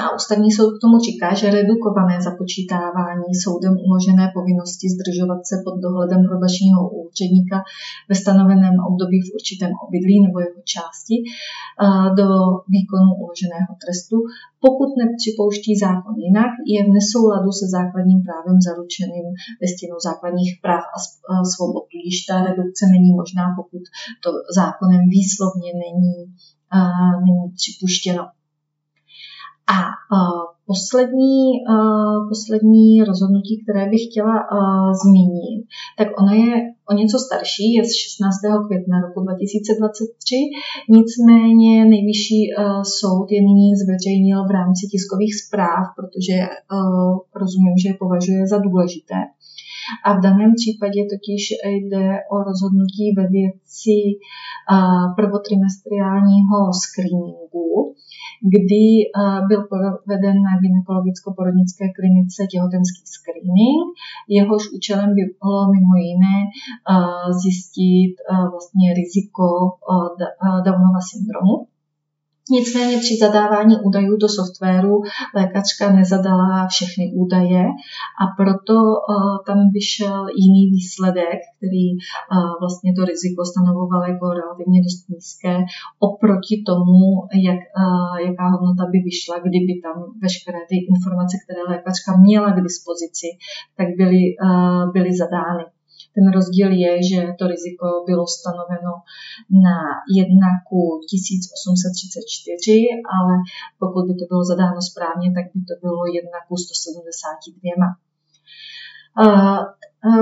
A 0.00 0.14
ústavní 0.18 0.50
soud 0.52 0.70
k 0.74 0.82
tomu 0.82 0.96
říká, 1.08 1.28
že 1.40 1.54
redukované 1.58 2.16
započítávání 2.28 3.30
soudem 3.44 3.74
uložené 3.86 4.24
povinnosti 4.38 4.86
zdržovat 4.94 5.40
se 5.50 5.54
pod 5.64 5.74
dohledem 5.84 6.20
probačního 6.28 6.80
úředníka 7.04 7.56
ve 8.10 8.14
stanoveném 8.22 8.74
období 8.88 9.18
v 9.22 9.32
určitém 9.38 9.72
obydlí 9.84 10.16
nebo 10.26 10.36
jeho 10.44 10.60
části 10.72 11.16
do 12.18 12.28
výkonu 12.74 13.10
uloženého 13.22 13.72
trestu, 13.82 14.16
pokud 14.64 14.88
nepřipouští 15.02 15.72
zákon 15.86 16.14
jinak, 16.26 16.52
je 16.74 16.80
v 16.84 16.94
nesouladu 16.98 17.50
se 17.60 17.66
základním 17.76 18.20
právem 18.26 18.56
zaručeným 18.68 19.26
listinou 19.64 19.98
základních 20.08 20.52
práv 20.64 20.84
a 20.94 21.34
svobod. 21.52 21.84
Tudíž 21.92 22.16
ta 22.28 22.34
redukce 22.48 22.84
není 22.94 23.10
možná, 23.20 23.44
pokud 23.58 23.82
to 24.22 24.28
zákonem 24.58 25.02
výslovně 25.16 25.70
není, 25.84 26.16
není 27.24 27.44
připuštěno. 27.60 28.24
A 29.76 29.78
uh, 30.16 30.42
poslední, 30.70 31.42
uh, 31.74 32.28
poslední 32.32 33.04
rozhodnutí, 33.10 33.54
které 33.62 33.82
bych 33.92 34.02
chtěla 34.08 34.34
uh, 34.40 34.92
zmínit, 35.02 35.60
tak 35.98 36.08
ono 36.20 36.32
je 36.44 36.54
o 36.90 36.92
něco 37.00 37.16
starší, 37.26 37.66
je 37.76 37.82
z 37.84 37.92
16. 38.04 38.66
května 38.66 38.96
roku 39.06 39.18
2023, 39.20 40.36
nicméně 40.98 41.84
nejvyšší 41.94 42.40
soud 42.98 43.26
je 43.34 43.40
nyní 43.48 43.68
zveřejnil 43.82 44.38
v 44.46 44.54
rámci 44.58 44.82
tiskových 44.92 45.34
zpráv, 45.42 45.84
protože 45.98 46.36
rozumím, 47.40 47.76
že 47.82 47.88
je 47.88 48.00
považuje 48.02 48.42
za 48.52 48.58
důležité. 48.58 49.18
A 50.04 50.08
v 50.16 50.20
daném 50.26 50.52
případě 50.60 51.00
totiž 51.12 51.42
jde 51.64 52.06
o 52.34 52.36
rozhodnutí 52.48 53.06
ve 53.18 53.26
věci 53.36 53.98
prvotrimestriálního 55.16 56.58
screeningu, 56.82 57.94
kdy 58.54 58.84
byl 59.48 59.60
proveden 59.72 60.36
na 60.48 60.52
gynekologicko-porodnické 60.62 61.84
klinice 61.96 62.40
těhotenský 62.52 63.02
screening. 63.14 63.86
Jehož 64.28 64.62
účelem 64.76 65.08
by 65.18 65.22
bylo 65.38 65.60
mimo 65.74 65.94
jiné 66.08 66.36
zjistit 67.40 68.14
vlastně 68.52 68.86
riziko 68.94 69.46
Downova 70.66 71.00
syndromu. 71.10 71.54
Nicméně 72.56 72.96
při 72.98 73.14
zadávání 73.20 73.74
údajů 73.88 74.16
do 74.16 74.28
softwaru 74.28 74.94
lékačka 75.38 75.92
nezadala 75.92 76.66
všechny 76.66 77.04
údaje 77.22 77.64
a 78.22 78.24
proto 78.40 78.74
uh, 78.74 79.36
tam 79.46 79.58
vyšel 79.78 80.20
jiný 80.42 80.62
výsledek, 80.76 81.38
který 81.56 81.86
uh, 81.92 81.98
vlastně 82.62 82.90
to 82.96 83.02
riziko 83.04 83.40
stanovoval 83.52 84.02
jako 84.12 84.26
relativně 84.40 84.78
dost 84.86 85.00
nízké 85.12 85.54
oproti 86.08 86.54
tomu, 86.68 87.02
jak, 87.48 87.60
uh, 87.82 88.16
jaká 88.28 88.46
hodnota 88.54 88.84
by 88.92 88.98
vyšla, 89.08 89.36
kdyby 89.48 89.72
tam 89.84 89.96
veškeré 90.22 90.60
ty 90.70 90.76
informace, 90.92 91.34
které 91.42 91.62
lékačka 91.72 92.10
měla 92.26 92.48
k 92.52 92.64
dispozici, 92.68 93.28
tak 93.78 93.88
byly, 93.98 94.22
byly 94.94 95.10
zadány. 95.22 95.64
Ten 96.14 96.24
rozdíl 96.36 96.70
je, 96.84 96.92
že 97.10 97.18
to 97.38 97.44
riziko 97.52 97.86
bylo 98.08 98.24
stanoveno 98.36 98.92
na 99.66 99.76
1 100.16 100.28
ku 100.68 100.80
1834, 101.10 102.82
ale 103.16 103.34
pokud 103.82 104.02
by 104.08 104.14
to 104.20 104.24
bylo 104.30 104.42
zadáno 104.50 104.80
správně, 104.90 105.28
tak 105.36 105.46
by 105.54 105.60
to 105.68 105.74
bylo 105.84 106.02
1 106.06 106.30
ku 106.48 106.54
172. 106.56 107.86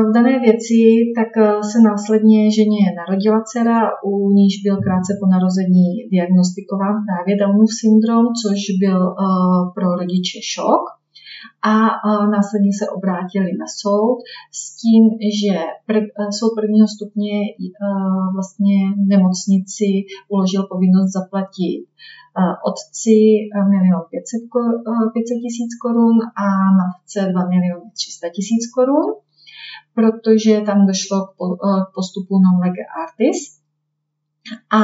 V 0.09 0.13
dané 0.15 0.39
věci 0.47 0.79
tak 1.19 1.31
se 1.71 1.79
následně 1.91 2.41
ženě 2.59 2.83
narodila 3.01 3.41
dcera, 3.47 3.79
u 4.05 4.31
níž 4.31 4.55
byl 4.65 4.77
krátce 4.85 5.13
po 5.21 5.27
narození 5.35 5.89
diagnostikován 6.13 6.97
právě 7.09 7.33
Downův 7.43 7.71
syndrom, 7.83 8.25
což 8.43 8.59
byl 8.85 9.01
pro 9.75 9.89
rodiče 10.01 10.39
šok 10.55 10.83
a 11.73 11.73
následně 12.37 12.73
se 12.81 12.87
obrátili 12.97 13.51
na 13.63 13.69
soud 13.81 14.19
s 14.59 14.61
tím, 14.81 15.03
že 15.39 15.55
prv, 15.89 16.05
soud 16.39 16.53
prvního 16.59 16.89
stupně 16.97 17.35
vlastně 18.37 18.79
nemocnici 19.13 19.89
uložil 20.33 20.63
povinnost 20.73 21.13
zaplatit 21.19 21.81
otci 22.71 23.17
1 23.51 24.01
500 24.13 25.37
tisíc 25.45 25.71
korun 25.83 26.17
a 26.45 26.47
matce 26.81 27.21
2 27.33 27.49
miliony 27.53 27.91
300 27.95 28.29
tisíc 28.37 28.63
korun, 28.75 29.07
protože 29.95 30.61
tam 30.69 30.87
došlo 30.87 31.17
k 31.27 31.91
postupu 31.95 32.33
non 32.45 32.57
lege 32.65 32.85
artis. 33.05 33.39
A 34.79 34.83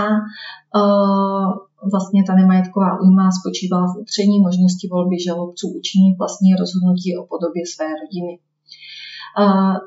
vlastně 1.94 2.20
ta 2.26 2.34
nemajetková 2.34 3.00
újma 3.04 3.24
spočívala 3.40 3.86
v 3.92 3.98
upření 4.02 4.36
možnosti 4.46 4.88
volby 4.92 5.16
žalobců 5.26 5.64
učinit 5.80 6.14
vlastní 6.20 6.50
rozhodnutí 6.60 7.08
o 7.16 7.22
podobě 7.32 7.62
své 7.72 7.88
rodiny. 8.02 8.32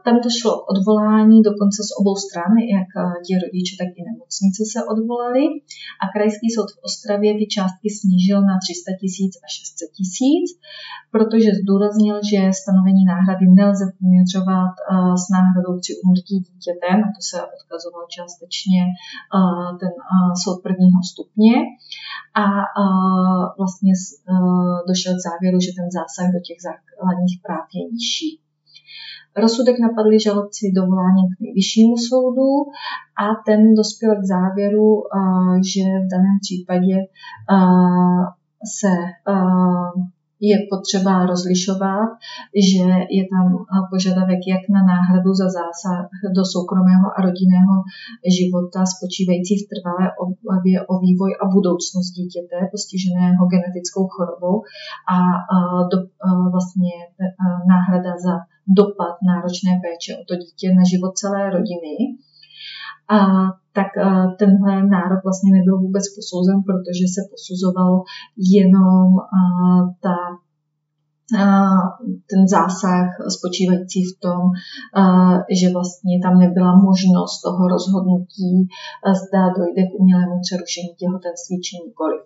Tam 0.05 0.15
došlo 0.27 0.51
k 0.57 0.63
odvolání 0.73 1.37
dokonce 1.49 1.79
z 1.89 1.91
obou 1.99 2.15
stran, 2.25 2.51
jak 2.77 2.89
ti 3.25 3.33
rodiče, 3.43 3.73
tak 3.81 3.89
i 3.99 4.01
nemocnice 4.09 4.61
se 4.73 4.79
odvolali. 4.93 5.43
A 6.03 6.05
Krajský 6.13 6.47
soud 6.55 6.69
v 6.75 6.81
Ostravě 6.87 7.29
ty 7.39 7.45
částky 7.55 7.87
snížil 7.99 8.37
na 8.49 8.55
300 8.63 8.91
tisíc 9.01 9.33
a 9.45 9.47
600 9.57 9.89
tisíc, 9.97 10.47
protože 11.15 11.49
zdůraznil, 11.61 12.15
že 12.31 12.39
stanovení 12.61 13.03
náhrady 13.13 13.45
nelze 13.59 13.85
poměřovat 13.99 14.73
s 15.21 15.25
náhradou 15.35 15.73
při 15.81 15.93
umrtí 16.03 16.35
dítěte, 16.47 16.87
na 17.03 17.09
to 17.15 17.21
se 17.29 17.37
odkazoval 17.55 18.03
částečně 18.15 18.81
ten 19.81 19.93
soud 20.41 20.57
prvního 20.67 20.99
stupně. 21.11 21.53
A 22.43 22.45
vlastně 23.59 23.93
došel 24.89 25.13
k 25.17 25.25
závěru, 25.27 25.57
že 25.65 25.71
ten 25.79 25.87
zásah 25.97 26.27
do 26.35 26.39
těch 26.47 26.59
základních 26.67 27.37
práv 27.45 27.65
je 27.77 27.83
nižší. 27.95 28.31
Rozsudek 29.35 29.75
napadli 29.79 30.19
žalobci 30.19 30.71
dovoláním 30.75 31.25
k 31.25 31.41
nejvyššímu 31.41 31.97
soudu 31.97 32.49
a 33.17 33.25
ten 33.45 33.73
dospěl 33.73 34.15
k 34.15 34.25
závěru, 34.25 35.03
že 35.73 35.83
v 35.83 36.07
daném 36.11 36.37
případě 36.41 36.95
se 38.77 38.91
je 40.39 40.57
potřeba 40.71 41.25
rozlišovat, 41.25 42.09
že 42.69 42.85
je 43.17 43.23
tam 43.33 43.45
požadavek 43.91 44.41
jak 44.53 44.63
na 44.75 44.81
náhradu 44.93 45.31
za 45.33 45.47
zásah 45.59 46.07
do 46.35 46.43
soukromého 46.53 47.07
a 47.15 47.21
rodinného 47.27 47.75
života 48.37 48.79
spočívající 48.95 49.53
v 49.57 49.67
trvalé 49.71 50.05
obavě 50.23 50.77
o 50.91 50.93
vývoj 51.05 51.31
a 51.41 51.43
budoucnost 51.55 52.09
dítěte 52.17 52.55
postiženého 52.71 53.41
genetickou 53.53 54.03
chorobou 54.07 54.55
a 55.13 55.17
do, 55.91 55.97
vlastně 56.55 56.95
náhrada 57.71 58.11
za 58.25 58.35
dopad 58.67 59.15
náročné 59.29 59.71
péče 59.83 60.11
o 60.21 60.23
to 60.27 60.35
dítě 60.35 60.67
na 60.79 60.83
život 60.91 61.17
celé 61.21 61.49
rodiny. 61.49 61.93
A 63.09 63.17
tak 63.73 63.89
tenhle 64.39 64.73
nárok 64.87 65.23
vlastně 65.23 65.51
nebyl 65.57 65.77
vůbec 65.79 66.03
posouzen, 66.15 66.57
protože 66.67 67.05
se 67.15 67.21
posuzovalo 67.31 68.03
jenom 68.57 69.07
ta 70.03 70.15
ten 72.29 72.47
zásah 72.47 73.07
spočívající 73.37 73.99
v 74.05 74.19
tom, 74.25 74.41
že 75.59 75.67
vlastně 75.73 76.19
tam 76.23 76.39
nebyla 76.39 76.71
možnost 76.75 77.41
toho 77.41 77.67
rozhodnutí, 77.67 78.51
zda 79.23 79.41
dojde 79.57 79.81
k 79.87 79.99
umělému 79.99 80.35
přerušení 80.45 80.91
těhotenství 80.99 81.55
či 81.65 81.73
nikoliv. 81.85 82.21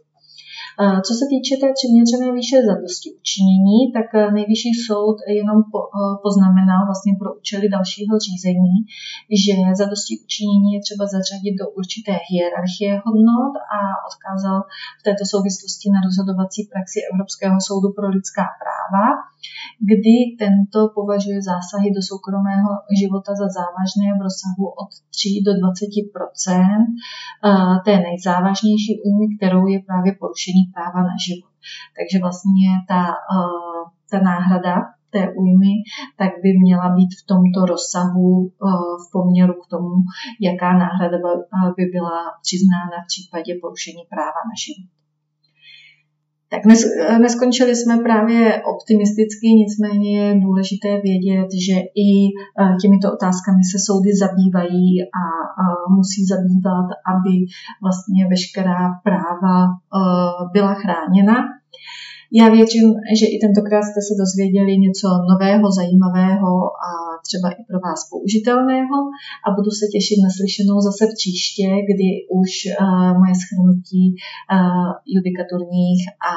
Co 1.06 1.12
se 1.20 1.26
týče 1.32 1.54
té 1.62 1.68
přiměřené 1.78 2.28
výše 2.38 2.58
zadosti 2.72 3.08
učinění, 3.20 3.80
tak 3.96 4.08
eh, 4.14 4.32
nejvyšší 4.38 4.72
soud 4.88 5.18
jenom 5.40 5.58
eh, 5.62 5.72
poznamenal 6.26 6.82
vlastně 6.90 7.14
pro 7.22 7.30
účely 7.40 7.66
dalšího 7.76 8.14
řízení, 8.28 8.76
že 9.44 9.54
zadosti 9.82 10.14
učinění 10.26 10.70
je 10.76 10.82
třeba 10.86 11.04
zařadit 11.16 11.54
do 11.62 11.66
určité 11.80 12.14
hierarchie 12.30 12.92
hodnot 13.06 13.54
a 13.78 13.80
odkázal 14.10 14.58
v 15.00 15.04
této 15.08 15.24
souvislosti 15.34 15.88
na 15.96 16.00
rozhodovací 16.08 16.62
praxi 16.72 16.98
Evropského 17.12 17.58
soudu 17.68 17.88
pro 17.98 18.08
lidská 18.16 18.46
práva, 18.62 19.06
kdy 19.92 20.16
tento 20.42 20.80
považuje 20.98 21.40
zásahy 21.52 21.90
do 21.98 22.02
soukromého 22.10 22.70
života 23.00 23.32
za 23.42 23.48
závažné 23.58 24.08
v 24.18 24.24
rozsahu 24.28 24.66
od 24.82 24.92
3 25.16 25.46
do 25.48 25.52
20 25.60 25.88
eh, 25.92 27.80
té 27.86 27.94
nejzávažnější 28.08 28.92
újmy, 29.06 29.26
kterou 29.36 29.64
je 29.74 29.78
právě 29.90 30.12
porušení 30.22 30.63
práva 30.74 31.00
na 31.10 31.16
život. 31.26 31.54
Takže 31.98 32.20
vlastně 32.26 32.70
ta, 32.88 33.02
eh, 33.38 33.82
ta 34.12 34.20
náhrada 34.20 34.76
té 35.10 35.22
újmy, 35.42 35.74
tak 36.18 36.32
by 36.44 36.50
měla 36.64 36.90
být 36.98 37.12
v 37.22 37.26
tomto 37.32 37.60
rozsahu 37.66 38.30
eh, 38.50 38.68
v 39.04 39.06
poměru 39.12 39.54
k 39.54 39.70
tomu, 39.74 39.94
jaká 40.42 40.70
náhrada 40.84 41.18
by 41.78 41.86
byla 41.96 42.20
přiznána 42.46 42.98
v 43.04 43.10
případě 43.12 43.52
porušení 43.62 44.04
práva 44.10 44.40
na 44.50 44.56
život. 44.64 45.03
Tak 46.54 46.62
neskončili 47.20 47.76
jsme 47.76 47.98
právě 47.98 48.62
optimisticky, 48.74 49.48
nicméně 49.48 50.20
je 50.20 50.40
důležité 50.40 51.02
vědět, 51.02 51.48
že 51.68 51.76
i 52.06 52.10
eh, 52.30 52.76
těmito 52.82 53.14
otázkami 53.14 53.62
se 53.72 53.78
soudy 53.88 54.10
zabývají 54.24 55.02
a 55.22 55.24
musí 55.98 56.26
zabývat, 56.26 56.88
aby 57.14 57.34
vlastně 57.82 58.28
veškerá 58.28 58.80
práva 59.04 59.58
eh, 59.66 60.00
byla 60.54 60.74
chráněna. 60.74 61.36
Já 62.40 62.46
věřím, 62.58 62.88
že 63.20 63.26
i 63.34 63.38
tentokrát 63.46 63.84
jste 63.86 64.02
se 64.08 64.14
dozvěděli 64.24 64.74
něco 64.86 65.08
nového, 65.32 65.66
zajímavého 65.80 66.52
a 66.88 66.92
třeba 67.28 67.48
i 67.60 67.62
pro 67.70 67.80
vás 67.86 68.00
použitelného 68.12 68.98
a 69.46 69.48
budu 69.58 69.72
se 69.80 69.86
těšit 69.94 70.20
na 70.26 70.30
slyšenou 70.38 70.78
zase 70.88 71.04
příště, 71.16 71.68
kdy 71.90 72.10
už 72.42 72.52
uh, 72.68 73.12
moje 73.22 73.34
schrnutí 73.44 74.06
uh, 74.16 74.90
judikaturních 75.16 76.02
a 76.30 76.34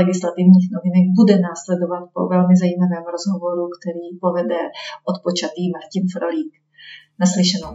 legislativních 0.00 0.66
novinek 0.74 1.04
bude 1.20 1.34
následovat 1.48 2.02
po 2.14 2.20
velmi 2.34 2.54
zajímavém 2.62 3.04
rozhovoru, 3.14 3.64
který 3.76 4.06
povede 4.24 4.60
odpočatý 5.12 5.62
Martin 5.74 6.04
Frolík. 6.12 6.52
Naslyšenou. 7.22 7.72